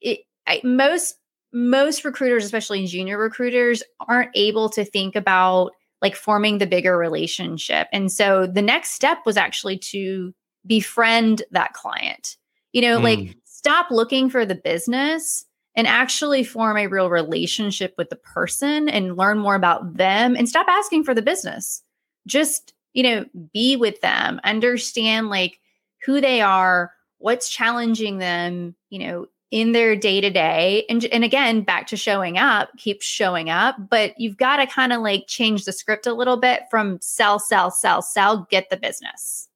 [0.02, 1.16] it I, most
[1.52, 7.88] most recruiters especially junior recruiters aren't able to think about like forming the bigger relationship.
[7.92, 10.34] And so the next step was actually to
[10.66, 12.38] befriend that client.
[12.74, 13.04] You know mm.
[13.04, 15.46] like stop looking for the business
[15.76, 20.50] and actually form a real relationship with the person and learn more about them and
[20.50, 21.82] stop asking for the business.
[22.28, 25.60] Just, you know, be with them, understand like
[26.06, 30.86] who they are, what's challenging them, you know, in their day to day.
[30.90, 34.94] And and again, back to showing up, keep showing up, but you've got to kind
[34.94, 38.78] of like change the script a little bit from sell, sell, sell, sell, get the
[38.78, 39.48] business.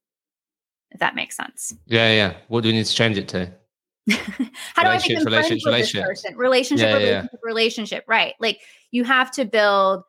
[0.90, 1.74] If that makes sense.
[1.86, 2.34] Yeah, yeah.
[2.48, 3.52] What do we need to change it to?
[4.08, 6.36] How do I become friends with this person?
[6.36, 7.38] Relationship, yeah, relationship, yeah.
[7.42, 8.04] relationship.
[8.06, 8.34] Right.
[8.38, 10.04] Like you have to build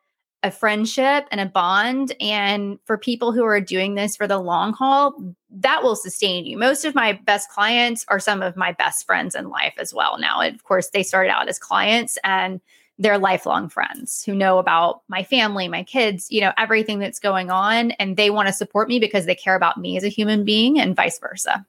[0.45, 2.15] a friendship and a bond.
[2.21, 5.15] And for people who are doing this for the long haul,
[5.49, 6.55] that will sustain you.
[6.55, 10.19] Most of my best clients are some of my best friends in life as well.
[10.19, 12.61] Now, of course, they started out as clients and
[12.99, 17.49] they're lifelong friends who know about my family, my kids, you know, everything that's going
[17.49, 17.91] on.
[17.91, 20.79] And they want to support me because they care about me as a human being
[20.79, 21.65] and vice versa.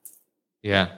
[0.62, 0.90] Yeah.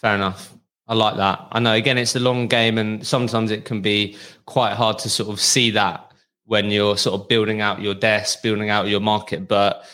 [0.00, 0.54] Fair enough.
[0.88, 1.46] I like that.
[1.52, 5.08] I know, again, it's a long game, and sometimes it can be quite hard to
[5.08, 6.12] sort of see that
[6.46, 9.46] when you're sort of building out your desk, building out your market.
[9.46, 9.84] But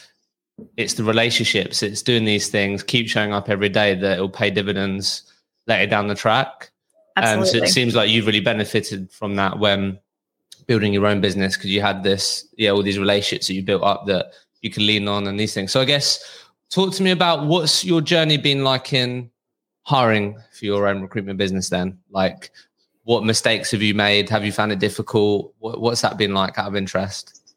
[0.77, 4.31] it's the relationships, it's doing these things, keep showing up every day that it will
[4.31, 5.31] pay dividends
[5.67, 6.71] later down the track.
[7.17, 9.99] And um, so it seems like you've really benefited from that when
[10.67, 13.83] building your own business because you had this, yeah, all these relationships that you built
[13.83, 14.33] up that
[14.63, 15.73] you can lean on and these things.
[15.73, 19.31] So I guess talk to me about what's your journey been like in
[19.87, 21.97] hiring for your own recruitment business then?
[22.11, 22.51] Like,
[23.05, 24.28] what mistakes have you made?
[24.28, 25.55] Have you found it difficult?
[25.61, 27.55] What, what's that been like out of interest?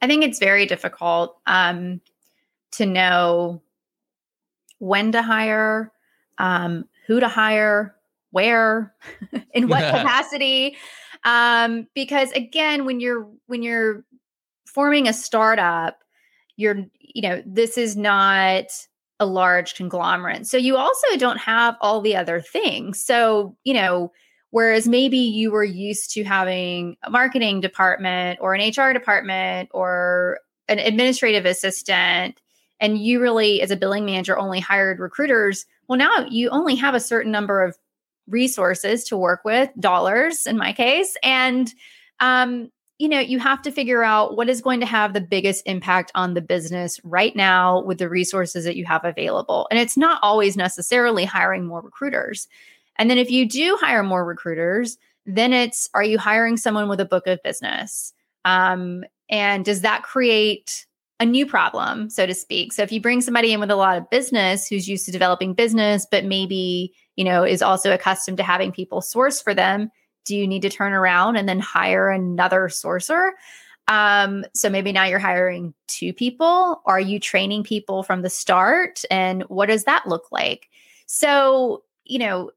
[0.00, 2.00] I think it's very difficult um,
[2.72, 3.60] to know
[4.78, 5.92] when to hire,
[6.38, 7.96] um, who to hire,
[8.30, 8.94] where,
[9.52, 10.76] in what capacity.
[11.24, 14.04] Um, because again, when you're when you're
[14.66, 15.98] forming a startup,
[16.56, 18.66] you're you know this is not
[19.22, 20.46] a large conglomerate.
[20.46, 23.02] So you also don't have all the other things.
[23.04, 24.10] So, you know,
[24.50, 30.40] whereas maybe you were used to having a marketing department or an HR department or
[30.68, 32.40] an administrative assistant
[32.80, 36.96] and you really as a billing manager only hired recruiters, well now you only have
[36.96, 37.76] a certain number of
[38.26, 41.72] resources to work with, dollars in my case, and
[42.18, 42.70] um
[43.02, 46.12] you know, you have to figure out what is going to have the biggest impact
[46.14, 49.66] on the business right now with the resources that you have available.
[49.72, 52.46] And it's not always necessarily hiring more recruiters.
[52.96, 57.00] And then if you do hire more recruiters, then it's are you hiring someone with
[57.00, 58.14] a book of business?
[58.44, 60.86] Um, and does that create
[61.18, 62.72] a new problem, so to speak?
[62.72, 65.54] So if you bring somebody in with a lot of business who's used to developing
[65.54, 69.90] business, but maybe, you know, is also accustomed to having people source for them,
[70.24, 73.30] do you need to turn around and then hire another sourcer?
[73.88, 76.82] Um, so maybe now you're hiring two people.
[76.86, 79.02] Are you training people from the start?
[79.10, 80.68] And what does that look like?
[81.06, 82.50] So, you know,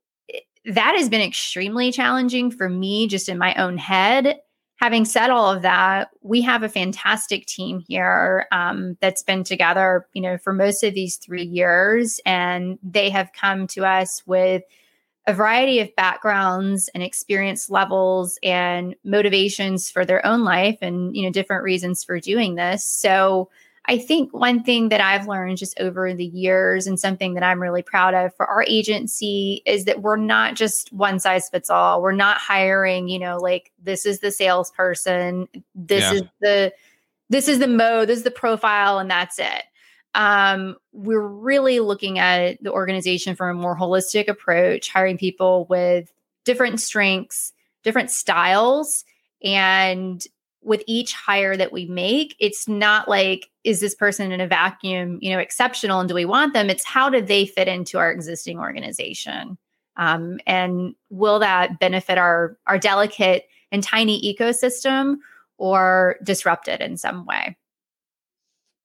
[0.65, 4.39] that has been extremely challenging for me just in my own head.
[4.77, 10.07] Having said all of that, we have a fantastic team here um, that's been together,
[10.13, 14.63] you know, for most of these three years, and they have come to us with
[15.27, 21.23] a variety of backgrounds and experience levels and motivations for their own life and you
[21.23, 22.83] know different reasons for doing this.
[22.83, 23.49] So
[23.87, 27.61] i think one thing that i've learned just over the years and something that i'm
[27.61, 32.01] really proud of for our agency is that we're not just one size fits all.
[32.01, 36.13] We're not hiring you know like this is the salesperson this yeah.
[36.13, 36.73] is the
[37.29, 39.63] this is the mode this is the profile and that's it
[40.15, 46.11] um, we're really looking at the organization from a more holistic approach, hiring people with
[46.45, 47.53] different strengths,
[47.83, 49.03] different styles.
[49.43, 50.25] And
[50.63, 55.19] with each hire that we make, it's not like, is this person in a vacuum,
[55.21, 56.69] you know, exceptional and do we want them?
[56.69, 59.57] It's how do they fit into our existing organization?
[59.97, 65.17] Um, and will that benefit our our delicate and tiny ecosystem
[65.57, 67.57] or disrupt it in some way.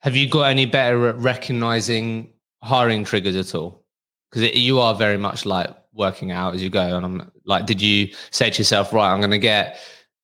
[0.01, 2.33] Have you got any better at recognizing
[2.63, 3.85] hiring triggers at all?
[4.31, 6.97] Because you are very much like working out as you go.
[6.97, 9.79] And I'm like, did you say to yourself, right, I'm going to get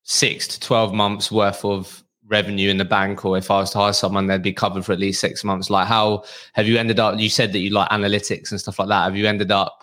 [0.04, 3.78] six to 12 months worth of revenue in the bank or if I was to
[3.78, 5.70] hire someone, they'd be covered for at least six months.
[5.70, 6.24] Like, how
[6.54, 7.18] have you ended up?
[7.18, 9.04] You said that you like analytics and stuff like that.
[9.04, 9.82] Have you ended up?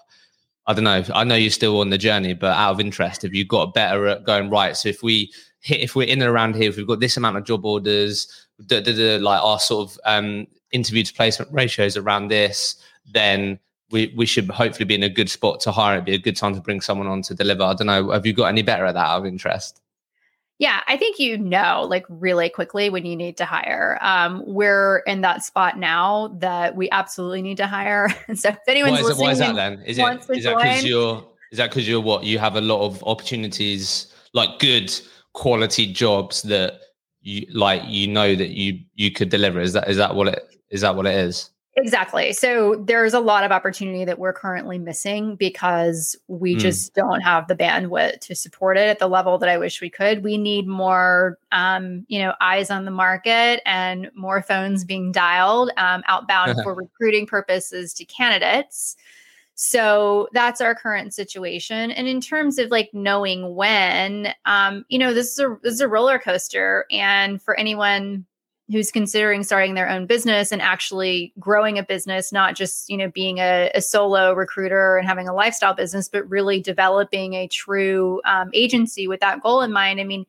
[0.65, 1.03] I don't know.
[1.13, 4.07] I know you're still on the journey, but out of interest, have you got better
[4.07, 4.75] at going right?
[4.77, 5.31] So if we
[5.65, 8.81] if we're in and around here, if we've got this amount of job orders, the,
[8.81, 12.75] the, the, like our sort of um, interview to placement ratios around this,
[13.11, 13.59] then
[13.91, 15.95] we, we should hopefully be in a good spot to hire.
[15.95, 17.63] It'd be a good time to bring someone on to deliver.
[17.63, 18.11] I don't know.
[18.11, 19.79] Have you got any better at that out of interest?
[20.59, 23.97] Yeah, I think you know, like really quickly when you need to hire.
[24.01, 28.09] Um, we're in that spot now that we absolutely need to hire.
[28.35, 29.73] so if anyone's listening, it, why is that then?
[29.85, 32.85] Is it is that because you're is that because you're what you have a lot
[32.85, 34.91] of opportunities, like good
[35.33, 36.79] quality jobs that
[37.21, 39.59] you like you know that you you could deliver?
[39.59, 41.49] Is that is that what it is that what it is?
[41.75, 42.33] Exactly.
[42.33, 46.59] So there's a lot of opportunity that we're currently missing because we mm.
[46.59, 49.89] just don't have the bandwidth to support it at the level that I wish we
[49.89, 50.23] could.
[50.23, 55.71] We need more, um, you know, eyes on the market and more phones being dialed
[55.77, 58.95] um, outbound for recruiting purposes to candidates.
[59.55, 61.91] So that's our current situation.
[61.91, 65.81] And in terms of like knowing when, um, you know, this is a this is
[65.81, 68.25] a roller coaster, and for anyone
[68.71, 73.11] who's considering starting their own business and actually growing a business not just you know
[73.11, 78.21] being a, a solo recruiter and having a lifestyle business but really developing a true
[78.23, 80.25] um, agency with that goal in mind i mean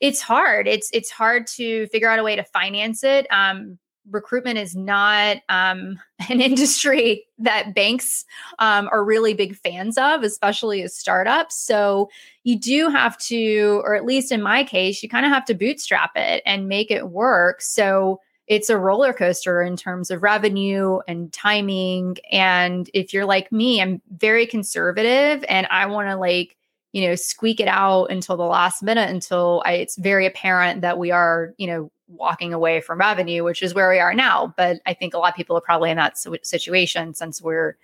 [0.00, 0.68] it's hard.
[0.68, 3.26] It's it's hard to figure out a way to finance it.
[3.30, 3.78] Um,
[4.10, 5.98] recruitment is not um,
[6.30, 8.24] an industry that banks
[8.58, 11.56] um, are really big fans of, especially as startups.
[11.56, 12.10] So
[12.44, 15.54] you do have to, or at least in my case, you kind of have to
[15.54, 17.60] bootstrap it and make it work.
[17.60, 22.16] So it's a roller coaster in terms of revenue and timing.
[22.30, 26.56] And if you're like me, I'm very conservative and I want to like,
[26.92, 30.96] you know, squeak it out until the last minute until I, it's very apparent that
[30.96, 34.54] we are, you know, walking away from revenue, which is where we are now.
[34.56, 37.76] But I think a lot of people are probably in that situation since we're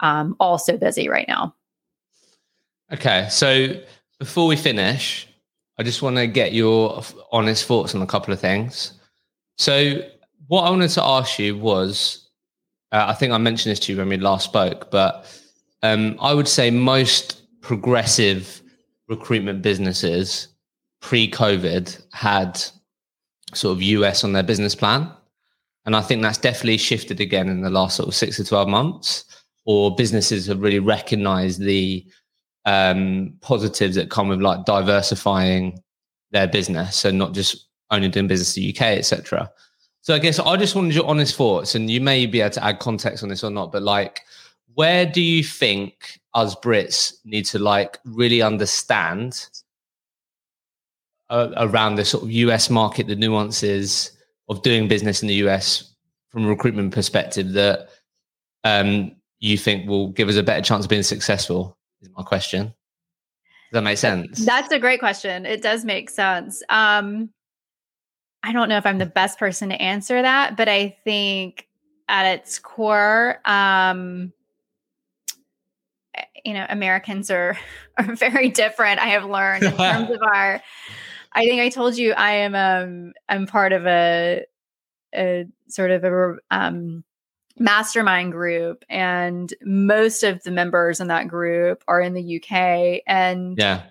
[0.00, 1.54] um, all so busy right now.
[2.92, 3.28] Okay.
[3.30, 3.80] So
[4.18, 5.28] before we finish,
[5.78, 7.02] I just want to get your
[7.32, 8.92] honest thoughts on a couple of things.
[9.56, 10.02] So,
[10.48, 12.28] what I wanted to ask you was
[12.92, 15.26] uh, I think I mentioned this to you when we last spoke, but
[15.82, 18.62] um, I would say most progressive
[19.08, 20.48] recruitment businesses
[21.00, 22.62] pre COVID had
[23.54, 25.10] sort of US on their business plan.
[25.86, 28.68] And I think that's definitely shifted again in the last sort of six to 12
[28.68, 29.24] months,
[29.64, 32.06] or businesses have really recognized the
[32.66, 35.82] um, positives that come with like diversifying
[36.32, 39.50] their business and not just only doing business in the UK, etc.
[40.02, 42.64] So I guess I just wanted your honest thoughts, and you may be able to
[42.64, 44.22] add context on this or not, but like,
[44.74, 49.48] where do you think us Brits need to like really understand
[51.30, 54.10] uh, around the sort of US market, the nuances
[54.48, 55.94] of doing business in the US
[56.28, 57.88] from a recruitment perspective that
[58.64, 61.76] um, you think will give us a better chance of being successful?
[62.02, 62.66] Is my question.
[62.66, 62.74] Does
[63.72, 64.44] that make sense?
[64.44, 65.46] That's a great question.
[65.46, 66.62] It does make sense.
[66.68, 67.30] Um,
[68.42, 71.68] I don't know if I'm the best person to answer that, but I think
[72.08, 74.32] at its core, um,
[76.14, 77.56] eh, you know, Americans are
[77.98, 78.98] are very different.
[78.98, 80.60] I have learned in terms of our
[81.32, 84.44] I think I told you I am um I'm part of a
[85.14, 87.04] a sort of a um
[87.60, 93.58] mastermind group and most of the members in that group are in the UK and
[93.58, 93.82] yeah.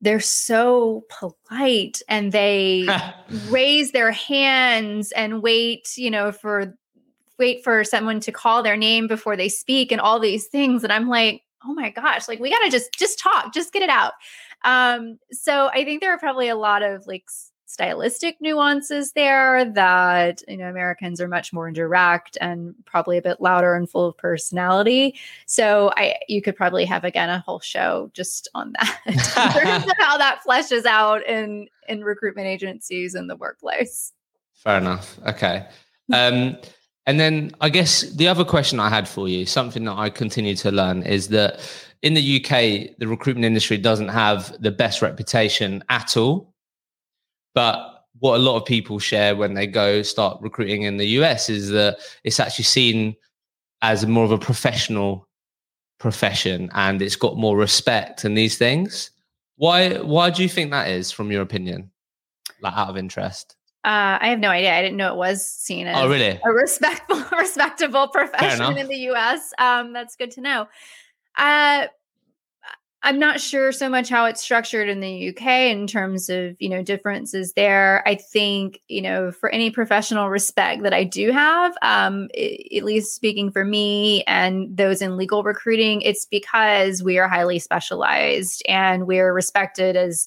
[0.00, 2.86] they're so polite and they
[3.48, 6.74] raise their hands and wait you know for
[7.38, 10.92] wait for someone to call their name before they speak and all these things and
[10.92, 13.90] I'm like oh my gosh like we got to just just talk just get it
[13.90, 14.14] out
[14.64, 17.28] um, so I think there are probably a lot of like
[17.66, 23.40] stylistic nuances there that you know Americans are much more direct and probably a bit
[23.40, 25.18] louder and full of personality.
[25.46, 30.40] So I you could probably have again a whole show just on that how that
[30.46, 34.12] fleshes out in in recruitment agencies in the workplace.
[34.54, 35.18] Fair enough.
[35.26, 35.66] Okay.
[36.12, 36.56] Um
[37.06, 40.54] and then I guess the other question I had for you, something that I continue
[40.56, 41.60] to learn is that
[42.02, 46.54] in the UK, the recruitment industry doesn't have the best reputation at all.
[47.54, 51.48] But what a lot of people share when they go start recruiting in the US
[51.48, 53.14] is that it's actually seen
[53.82, 55.28] as more of a professional
[55.98, 59.10] profession and it's got more respect and these things.
[59.56, 61.90] Why why do you think that is from your opinion?
[62.60, 63.56] like out of interest?
[63.84, 64.74] Uh, I have no idea.
[64.74, 66.40] I didn't know it was seen as oh, really?
[66.44, 69.52] a respectful, respectable profession in the U.S.
[69.58, 70.66] Um, that's good to know.
[71.36, 71.86] Uh,
[73.06, 76.68] I'm not sure so much how it's structured in the UK in terms of, you
[76.68, 78.02] know, differences there.
[78.04, 82.84] I think, you know, for any professional respect that I do have, um, it, at
[82.84, 88.64] least speaking for me and those in legal recruiting, it's because we are highly specialized
[88.68, 90.26] and we're respected as,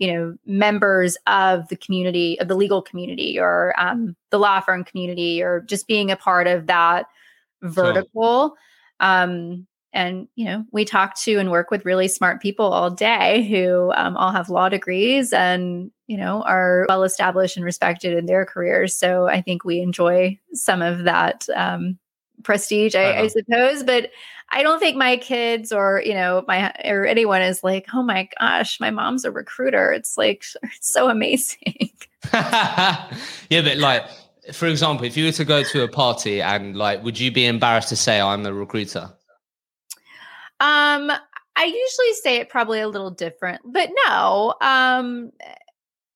[0.00, 4.82] you know, members of the community, of the legal community or um, the law firm
[4.82, 7.06] community, or just being a part of that
[7.62, 8.48] vertical.
[8.48, 9.08] Sure.
[9.08, 13.46] Um, and you know we talk to and work with really smart people all day
[13.48, 18.26] who um, all have law degrees and you know are well established and respected in
[18.26, 18.96] their careers.
[18.96, 21.98] So i think we enjoy some of that um,
[22.42, 23.28] prestige I, I, uh-huh.
[23.30, 23.82] suppose.
[23.82, 24.10] But
[24.52, 28.28] i don't think my kids or you know my or anyone is like oh my
[28.38, 29.92] gosh my mom's a recruiter.
[29.92, 31.90] It's like it's so amazing.
[32.32, 34.04] Yeah but like
[34.52, 37.46] for example if you were to go to a party and like would you be
[37.46, 39.10] embarrassed to say i'm a recruiter
[40.60, 41.10] um,
[41.56, 44.54] I usually say it probably a little different, but no.
[44.60, 45.32] Um,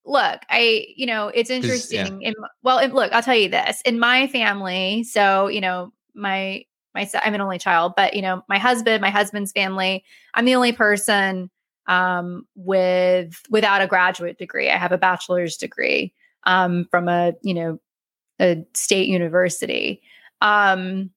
[0.05, 2.21] look, I, you know, it's interesting.
[2.21, 2.29] Yeah.
[2.29, 3.81] In, well, in, look, I'll tell you this.
[3.83, 6.65] In my family, so you know, my
[6.95, 10.57] my I'm an only child, but you know, my husband, my husband's family, I'm the
[10.57, 11.51] only person
[11.87, 14.71] um, with without a graduate degree.
[14.71, 16.13] I have a bachelor's degree
[16.45, 17.81] um, from a you know
[18.41, 20.03] a state university.
[20.41, 21.11] Um,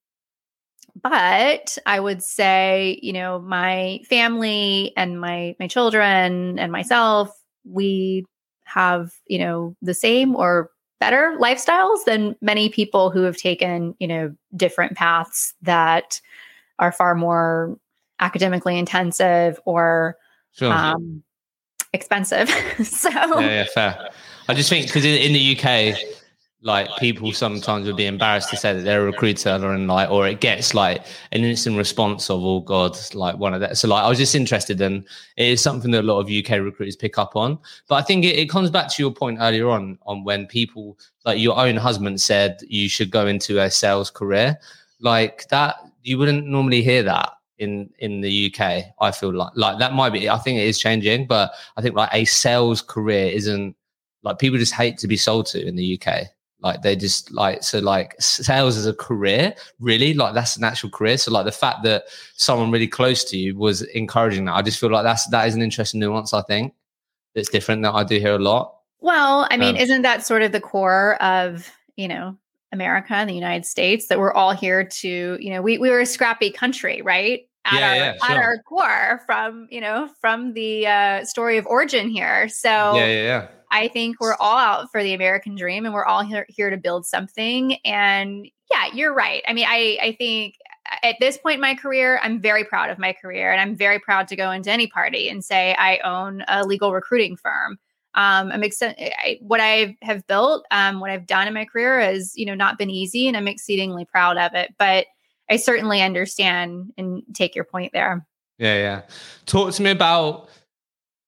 [1.02, 7.30] but I would say, you know, my family and my my children and myself,
[7.66, 8.26] we
[8.64, 10.70] have, you know, the same or
[11.00, 16.22] better lifestyles than many people who have taken, you know, different paths that
[16.80, 17.78] are far more
[18.20, 20.16] academically intensive or
[20.54, 20.72] sure.
[20.72, 21.24] um,
[21.92, 22.50] expensive.
[22.84, 24.10] so yeah, yeah, fair.
[24.48, 25.98] I just think because in the UK,
[26.64, 30.26] like people sometimes would be embarrassed to say that they're a recruiter and like or
[30.26, 34.02] it gets like an instant response of oh god like one of that so like
[34.02, 35.04] i was just interested and
[35.36, 37.60] it is something that a lot of uk recruiters pick up on.
[37.90, 40.98] But i think it, it comes back to your point earlier on on when people
[41.26, 44.58] like your own husband said you should go into a sales career
[45.02, 49.80] like that you wouldn't normally hear that in in the UK I feel like like
[49.80, 53.28] that might be I think it is changing but I think like a sales career
[53.28, 53.76] isn't
[54.24, 56.30] like people just hate to be sold to in the UK
[56.64, 60.14] like they just like so like sales as a career really.
[60.14, 61.18] Like that's an actual career.
[61.18, 62.06] So like the fact that
[62.36, 64.54] someone really close to you was encouraging that.
[64.54, 66.74] I just feel like that's that is an interesting nuance i think.
[67.36, 68.76] That's different that i do hear a lot.
[69.02, 72.38] Well i mean um, isn't that sort of the core of you know
[72.72, 76.00] america and the united states that we're all here to you know we, we were
[76.00, 77.42] a scrappy country right?
[77.66, 78.32] At, yeah, our, yeah, sure.
[78.32, 82.50] at our core from you know from the uh, story of origin here.
[82.50, 86.06] So yeah yeah yeah I think we're all out for the American dream and we're
[86.06, 87.78] all here, here to build something.
[87.84, 89.44] And yeah, you're right.
[89.48, 90.56] I mean, I, I think
[91.02, 94.00] at this point in my career, I'm very proud of my career and I'm very
[94.00, 97.80] proud to go into any party and say I own a legal recruiting firm.
[98.16, 99.12] Um, I'm excited.
[99.42, 102.78] What I have built, um, what I've done in my career has, you know, not
[102.78, 104.76] been easy, and I'm exceedingly proud of it.
[104.78, 105.08] But
[105.50, 108.24] I certainly understand and take your point there.
[108.60, 109.02] Yeah, yeah.
[109.48, 110.48] Talk to me about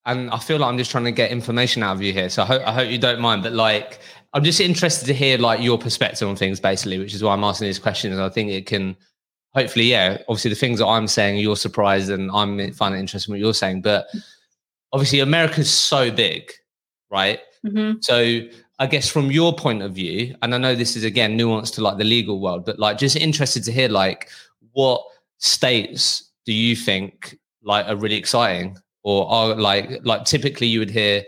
[0.06, 2.30] and I feel like I'm just trying to get information out of you here.
[2.30, 3.42] So I hope I hope you don't mind.
[3.42, 3.98] But like,
[4.32, 7.44] I'm just interested to hear like your perspective on things, basically, which is why I'm
[7.44, 8.18] asking these questions.
[8.18, 8.96] I think it can,
[9.54, 10.18] hopefully, yeah.
[10.28, 13.52] Obviously, the things that I'm saying, you're surprised, and I'm finding it interesting what you're
[13.52, 13.82] saying.
[13.82, 14.06] But
[14.92, 16.52] obviously, America's so big,
[17.10, 17.40] right?
[17.66, 17.98] Mm-hmm.
[18.00, 18.42] So
[18.78, 21.82] I guess from your point of view, and I know this is again nuanced to
[21.82, 24.28] like the legal world, but like just interested to hear like
[24.72, 25.02] what
[25.38, 28.76] states do you think like are really exciting
[29.06, 31.22] or are like like typically you would hear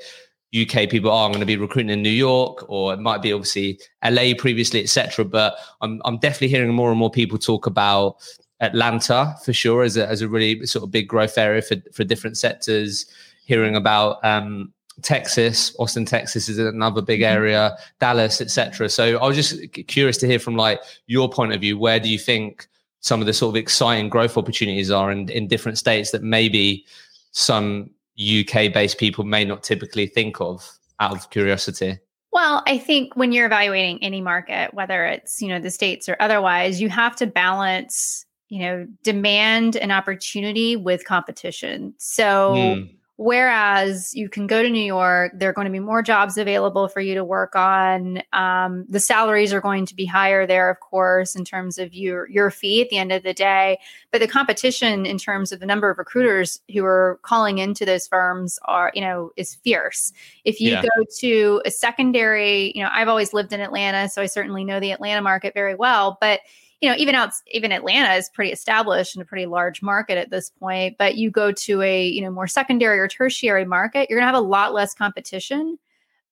[0.52, 3.32] UK people are oh, going to be recruiting in New York, or it might be
[3.32, 5.24] obviously LA previously, etc.
[5.24, 8.16] But I'm I'm definitely hearing more and more people talk about
[8.58, 12.02] Atlanta for sure as a as a really sort of big growth area for for
[12.02, 13.06] different sectors.
[13.44, 14.72] Hearing about um,
[15.02, 17.36] Texas, Austin, Texas is another big mm-hmm.
[17.36, 18.88] area, Dallas, etc.
[18.88, 21.78] So I was just curious to hear from like your point of view.
[21.78, 22.66] Where do you think
[23.00, 26.84] some of the sort of exciting growth opportunities are in in different states that maybe
[27.32, 30.68] some UK based people may not typically think of
[31.00, 31.98] out of curiosity?
[32.32, 36.16] Well, I think when you're evaluating any market, whether it's, you know, the states or
[36.20, 41.94] otherwise, you have to balance, you know, demand and opportunity with competition.
[41.98, 42.97] So mm.
[43.20, 46.86] Whereas you can go to New York, there are going to be more jobs available
[46.86, 48.22] for you to work on.
[48.32, 52.30] Um, the salaries are going to be higher there, of course, in terms of your
[52.30, 53.80] your fee at the end of the day.
[54.12, 58.06] But the competition in terms of the number of recruiters who are calling into those
[58.06, 60.12] firms are, you know, is fierce.
[60.44, 60.82] If you yeah.
[60.82, 64.78] go to a secondary, you know, I've always lived in Atlanta, so I certainly know
[64.78, 66.38] the Atlanta market very well, but
[66.80, 70.30] you know, even out even Atlanta is pretty established and a pretty large market at
[70.30, 70.96] this point.
[70.98, 74.40] But you go to a you know more secondary or tertiary market, you're gonna have
[74.40, 75.78] a lot less competition,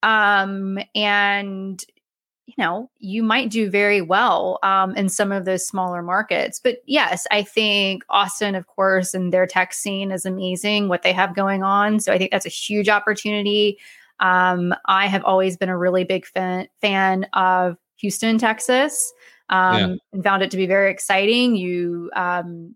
[0.02, 1.82] um, and
[2.46, 6.60] you know you might do very well um, in some of those smaller markets.
[6.62, 10.88] But yes, I think Austin, of course, and their tech scene is amazing.
[10.88, 13.78] What they have going on, so I think that's a huge opportunity.
[14.20, 19.12] Um, I have always been a really big fan, fan of Houston, Texas
[19.48, 19.96] um, yeah.
[20.12, 21.56] and found it to be very exciting.
[21.56, 22.74] You, um,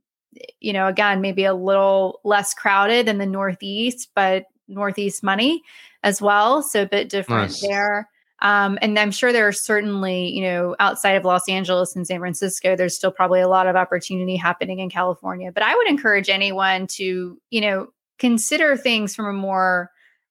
[0.60, 5.62] you know, again, maybe a little less crowded than the Northeast, but Northeast money
[6.02, 6.62] as well.
[6.62, 7.60] So a bit different nice.
[7.60, 8.08] there.
[8.42, 12.20] Um, and I'm sure there are certainly, you know, outside of Los Angeles and San
[12.20, 15.52] Francisco, there's still probably a lot of opportunity happening in California.
[15.52, 19.90] But I would encourage anyone to, you know, consider things from a more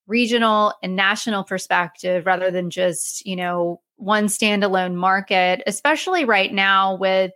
[0.10, 6.96] regional and national perspective rather than just, you know, one standalone market, especially right now
[6.96, 7.32] with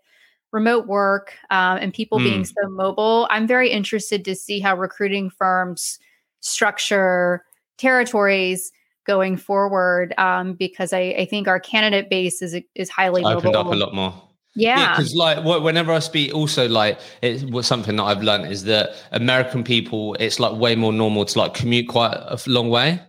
[0.52, 2.24] remote work um, and people mm.
[2.24, 2.44] being hmm.
[2.44, 3.28] so mobile.
[3.30, 6.00] I'm very interested to see how recruiting firms
[6.42, 7.44] structure
[7.78, 8.72] territories
[9.06, 13.60] going forward um, because I, I, think our candidate base is is highly opened mobile.
[13.60, 14.14] up a lot more.
[14.56, 18.52] Yeah, because yeah, like whenever I speak, also like it was something that I've learned
[18.52, 22.70] is that American people, it's like way more normal to like commute quite a long
[22.70, 23.02] way.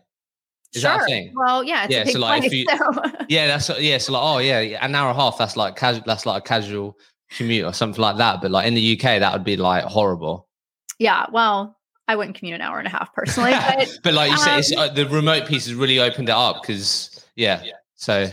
[0.75, 0.91] Is sure.
[0.91, 1.33] that a thing?
[1.37, 2.05] Well, yeah, yeah.
[2.05, 3.25] so like, place, if you, so.
[3.29, 3.99] yeah, that's yeah.
[3.99, 5.39] So like, oh yeah, an hour and a half.
[5.39, 6.03] That's like casual.
[6.07, 6.97] That's like a casual
[7.31, 8.41] commute or something like that.
[8.41, 10.49] But like in the UK, that would be like horrible.
[10.99, 11.27] Yeah.
[11.31, 11.77] Well,
[12.09, 14.77] I wouldn't commute an hour and a half personally, but, but like you um, said,
[14.77, 17.63] uh, the remote piece has really opened it up because yeah.
[17.95, 18.29] So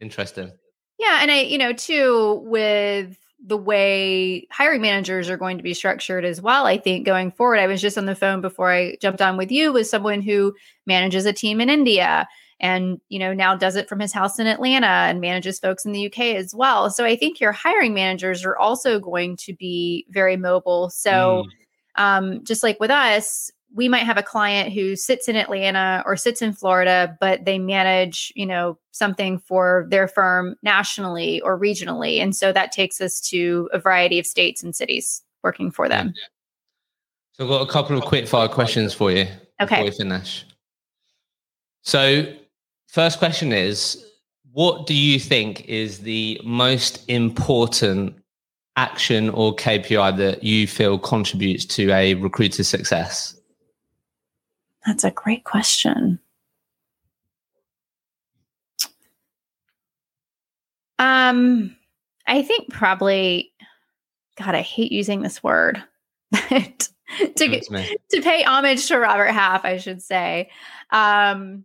[0.00, 0.52] interesting.
[1.00, 5.72] Yeah, and I, you know, too with the way hiring managers are going to be
[5.72, 6.66] structured as well.
[6.66, 9.50] I think going forward, I was just on the phone before I jumped on with
[9.50, 10.54] you with someone who
[10.86, 12.28] manages a team in India
[12.60, 15.92] and you know now does it from his house in Atlanta and manages folks in
[15.92, 16.90] the UK as well.
[16.90, 20.90] So I think your hiring managers are also going to be very mobile.
[20.90, 21.46] So
[21.96, 22.02] mm.
[22.02, 26.16] um, just like with us, we might have a client who sits in Atlanta or
[26.16, 32.20] sits in Florida, but they manage, you know, something for their firm nationally or regionally.
[32.20, 36.14] And so that takes us to a variety of states and cities working for them.
[37.32, 39.26] So I've got a couple of quick fire questions for you
[39.60, 39.76] okay.
[39.76, 40.44] before we finish.
[41.82, 42.24] So
[42.88, 44.04] first question is
[44.52, 48.16] what do you think is the most important
[48.76, 53.39] action or KPI that you feel contributes to a recruiter's success?
[54.86, 56.18] That's a great question.
[60.98, 61.76] Um,
[62.26, 63.52] I think probably,
[64.36, 65.82] God, I hate using this word.
[66.32, 66.76] to
[67.36, 70.50] to pay homage to Robert Half, I should say,
[70.90, 71.64] um,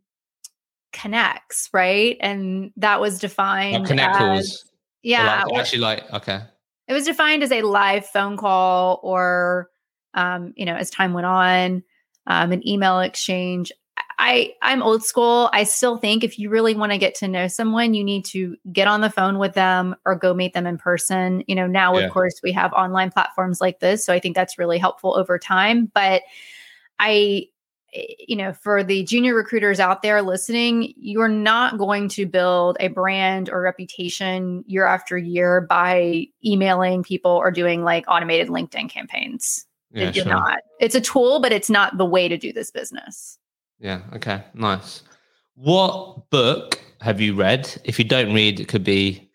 [0.92, 3.86] connects right, and that was defined.
[3.86, 4.64] connect as,
[5.04, 6.40] yeah, like, actually, like okay,
[6.88, 9.70] it was defined as a live phone call, or
[10.14, 11.84] um, you know, as time went on,
[12.28, 13.72] um, an email exchange.
[14.18, 15.50] I I'm old school.
[15.54, 18.56] I still think if you really want to get to know someone, you need to
[18.72, 21.44] get on the phone with them or go meet them in person.
[21.48, 22.06] You know, now yeah.
[22.06, 25.38] of course we have online platforms like this, so I think that's really helpful over
[25.38, 26.22] time, but
[27.00, 27.48] I
[27.94, 32.78] eh, you know, for the junior recruiters out there listening, you're not going to build
[32.80, 38.90] a brand or reputation year after year by emailing people or doing like automated LinkedIn
[38.90, 39.66] campaigns.
[39.96, 40.26] Yeah, sure.
[40.26, 40.60] not.
[40.80, 43.40] It's a tool, but it's not the way to do this business.
[43.80, 44.02] Yeah.
[44.14, 44.44] Okay.
[44.54, 45.04] Nice.
[45.56, 47.74] What book have you read?
[47.86, 49.30] If you don't read, it could be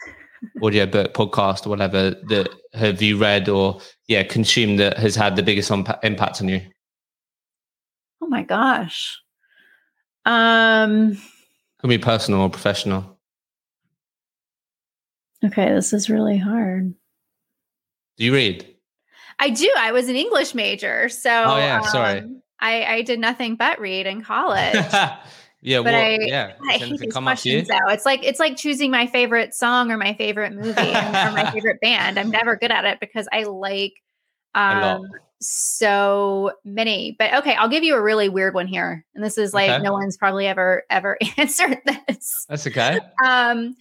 [0.62, 5.34] audio book, podcast, or whatever that have you read or yeah consumed that has had
[5.34, 6.61] the biggest impact on you?
[8.20, 9.18] Oh my gosh.
[10.26, 11.16] Um.
[11.78, 13.18] Could be personal or professional.
[15.42, 16.92] Okay, this is really hard.
[18.18, 18.66] Do you read?
[19.41, 19.70] I do.
[19.76, 22.20] I was an English major, so oh yeah, sorry.
[22.20, 24.74] Um, I, I did nothing but read in college.
[25.62, 26.53] yeah, but well, I, yeah.
[26.68, 27.88] I hate these questions though.
[27.88, 31.80] It's like it's like choosing my favorite song or my favorite movie or my favorite
[31.82, 32.18] band.
[32.18, 33.95] I'm never good at it because I like
[34.55, 35.07] um
[35.41, 37.16] so many.
[37.18, 39.07] But okay, I'll give you a really weird one here.
[39.14, 39.82] And this is like okay.
[39.82, 42.45] no one's probably ever ever answered this.
[42.47, 43.01] That's okay.
[43.24, 43.74] Um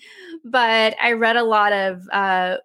[0.45, 2.57] but I read a lot of uh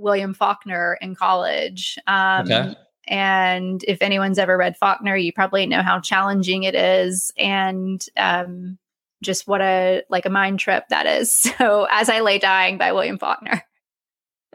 [0.00, 1.98] William Faulkner in college.
[2.06, 2.74] Um, okay.
[3.06, 8.78] and if anyone's ever read Faulkner, you probably know how challenging it is, and um,
[9.22, 11.52] just what a like a mind trip that is.
[11.58, 13.62] So, as I lay dying by William Faulkner.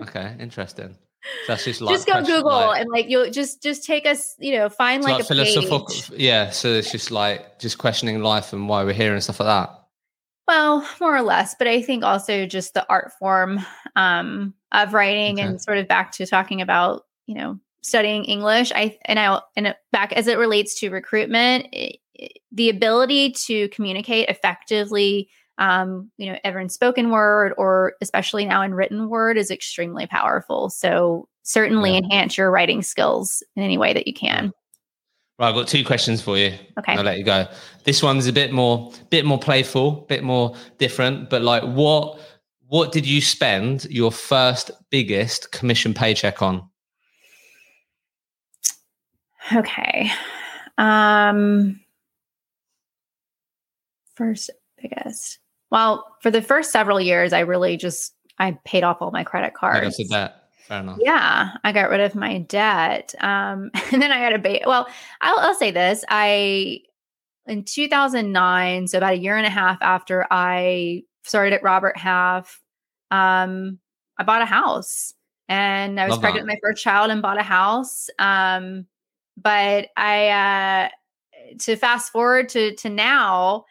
[0.02, 0.98] Okay, interesting.
[1.46, 4.36] So that's just like just go Google like, and like you'll just just take us,
[4.39, 5.86] you know, find like, like, a philosophical.
[5.86, 6.12] Page.
[6.18, 9.48] Yeah, so it's just like just questioning life and why we're here and stuff like
[9.48, 9.85] that.
[10.48, 13.66] Well, more or less, but I think also just the art form
[13.96, 15.48] um, of writing okay.
[15.48, 18.72] and sort of back to talking about you know studying English.
[18.74, 22.00] I and I and back as it relates to recruitment, it,
[22.52, 28.62] the ability to communicate effectively um, you know, ever in spoken word or especially now
[28.62, 30.70] in written word is extremely powerful.
[30.70, 32.00] So certainly yeah.
[32.00, 34.52] enhance your writing skills in any way that you can.
[35.38, 36.54] Right, I've got two questions for you.
[36.80, 36.94] Okay.
[36.94, 37.48] I'll let you go.
[37.84, 42.20] This one's a bit more bit more playful, bit more different, but like what
[42.68, 46.70] what did you spend your first biggest commission paycheck on?
[49.54, 50.10] Okay.
[50.78, 51.82] Um
[54.16, 54.50] first
[54.82, 55.40] biggest.
[55.70, 59.54] Well, for the first several years, I really just I paid off all my credit
[59.54, 60.00] cards.
[60.00, 60.45] I debt.
[60.68, 60.97] Fair enough.
[60.99, 64.88] Yeah, I got rid of my debt, um, and then I had a ba- well.
[65.22, 66.80] I'll, I'll say this: I
[67.45, 72.61] in 2009, so about a year and a half after I started at Robert Half,
[73.11, 73.78] um,
[74.18, 75.13] I bought a house,
[75.47, 76.53] and I was Love pregnant that.
[76.53, 78.09] with my first child and bought a house.
[78.18, 78.88] Um,
[79.38, 80.89] but I uh,
[81.59, 83.66] to fast forward to to now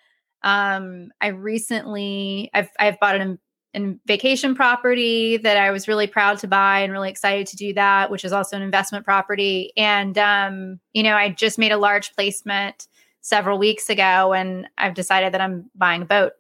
[0.44, 3.40] um, I recently I've I've bought an
[3.74, 7.74] in vacation property that I was really proud to buy and really excited to do
[7.74, 9.72] that, which is also an investment property.
[9.76, 12.86] And um, you know, I just made a large placement
[13.20, 16.32] several weeks ago, and I've decided that I'm buying a boat.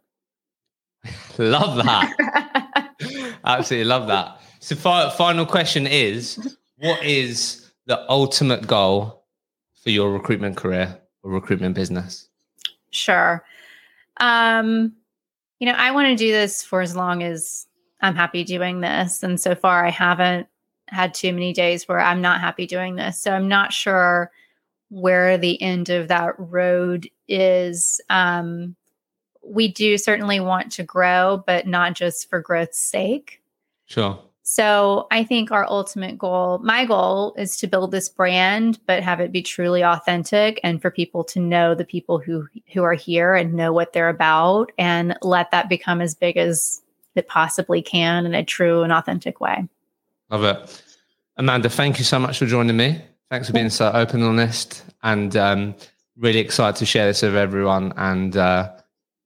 [1.38, 2.94] love that.
[3.44, 4.40] Absolutely love that.
[4.60, 9.24] So, fi- final question is: What is the ultimate goal
[9.82, 12.28] for your recruitment career or recruitment business?
[12.90, 13.44] Sure.
[14.18, 14.94] Um,
[15.58, 17.66] you know, I want to do this for as long as
[18.00, 19.22] I'm happy doing this.
[19.22, 20.48] And so far, I haven't
[20.88, 23.20] had too many days where I'm not happy doing this.
[23.20, 24.30] So I'm not sure
[24.90, 28.00] where the end of that road is.
[28.10, 28.76] Um,
[29.42, 33.42] we do certainly want to grow, but not just for growth's sake.
[33.86, 34.20] Sure.
[34.46, 39.18] So I think our ultimate goal, my goal is to build this brand, but have
[39.18, 43.34] it be truly authentic and for people to know the people who who are here
[43.34, 46.82] and know what they're about and let that become as big as
[47.14, 49.66] it possibly can in a true and authentic way.
[50.28, 50.82] Love it.
[51.38, 53.00] Amanda, thank you so much for joining me.
[53.30, 55.74] Thanks for being so open and honest and um,
[56.18, 58.70] really excited to share this with everyone and uh,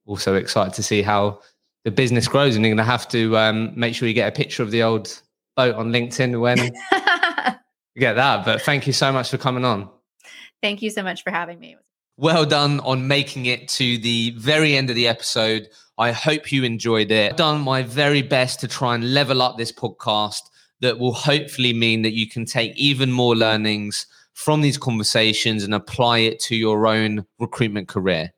[0.07, 1.41] also excited to see how
[1.85, 4.37] the business grows and you're going to have to um, make sure you get a
[4.37, 5.23] picture of the old
[5.57, 6.59] boat on LinkedIn when
[7.95, 8.45] you get that.
[8.45, 9.89] But thank you so much for coming on.
[10.63, 11.77] Thank you so much for having me.
[12.17, 15.69] Well done on making it to the very end of the episode.
[15.99, 17.33] I hope you enjoyed it.
[17.33, 20.41] I've done my very best to try and level up this podcast
[20.81, 25.75] that will hopefully mean that you can take even more learnings from these conversations and
[25.75, 28.33] apply it to your own recruitment career.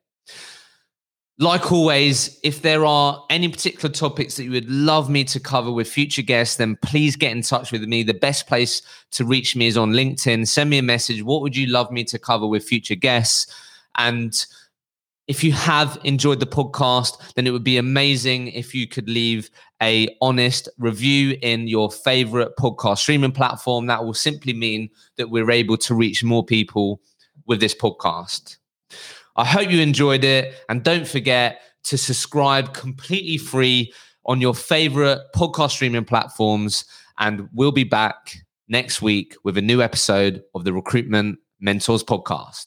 [1.41, 5.73] Like always, if there are any particular topics that you would love me to cover
[5.73, 8.03] with future guests, then please get in touch with me.
[8.03, 8.83] The best place
[9.13, 10.47] to reach me is on LinkedIn.
[10.47, 11.23] Send me a message.
[11.23, 13.51] What would you love me to cover with future guests?
[13.97, 14.35] And
[15.29, 19.49] if you have enjoyed the podcast, then it would be amazing if you could leave
[19.81, 23.87] a honest review in your favorite podcast streaming platform.
[23.87, 27.01] That will simply mean that we're able to reach more people
[27.47, 28.59] with this podcast.
[29.37, 30.55] I hope you enjoyed it.
[30.69, 33.93] And don't forget to subscribe completely free
[34.27, 36.85] on your favorite podcast streaming platforms.
[37.19, 38.37] And we'll be back
[38.69, 42.67] next week with a new episode of the Recruitment Mentors Podcast.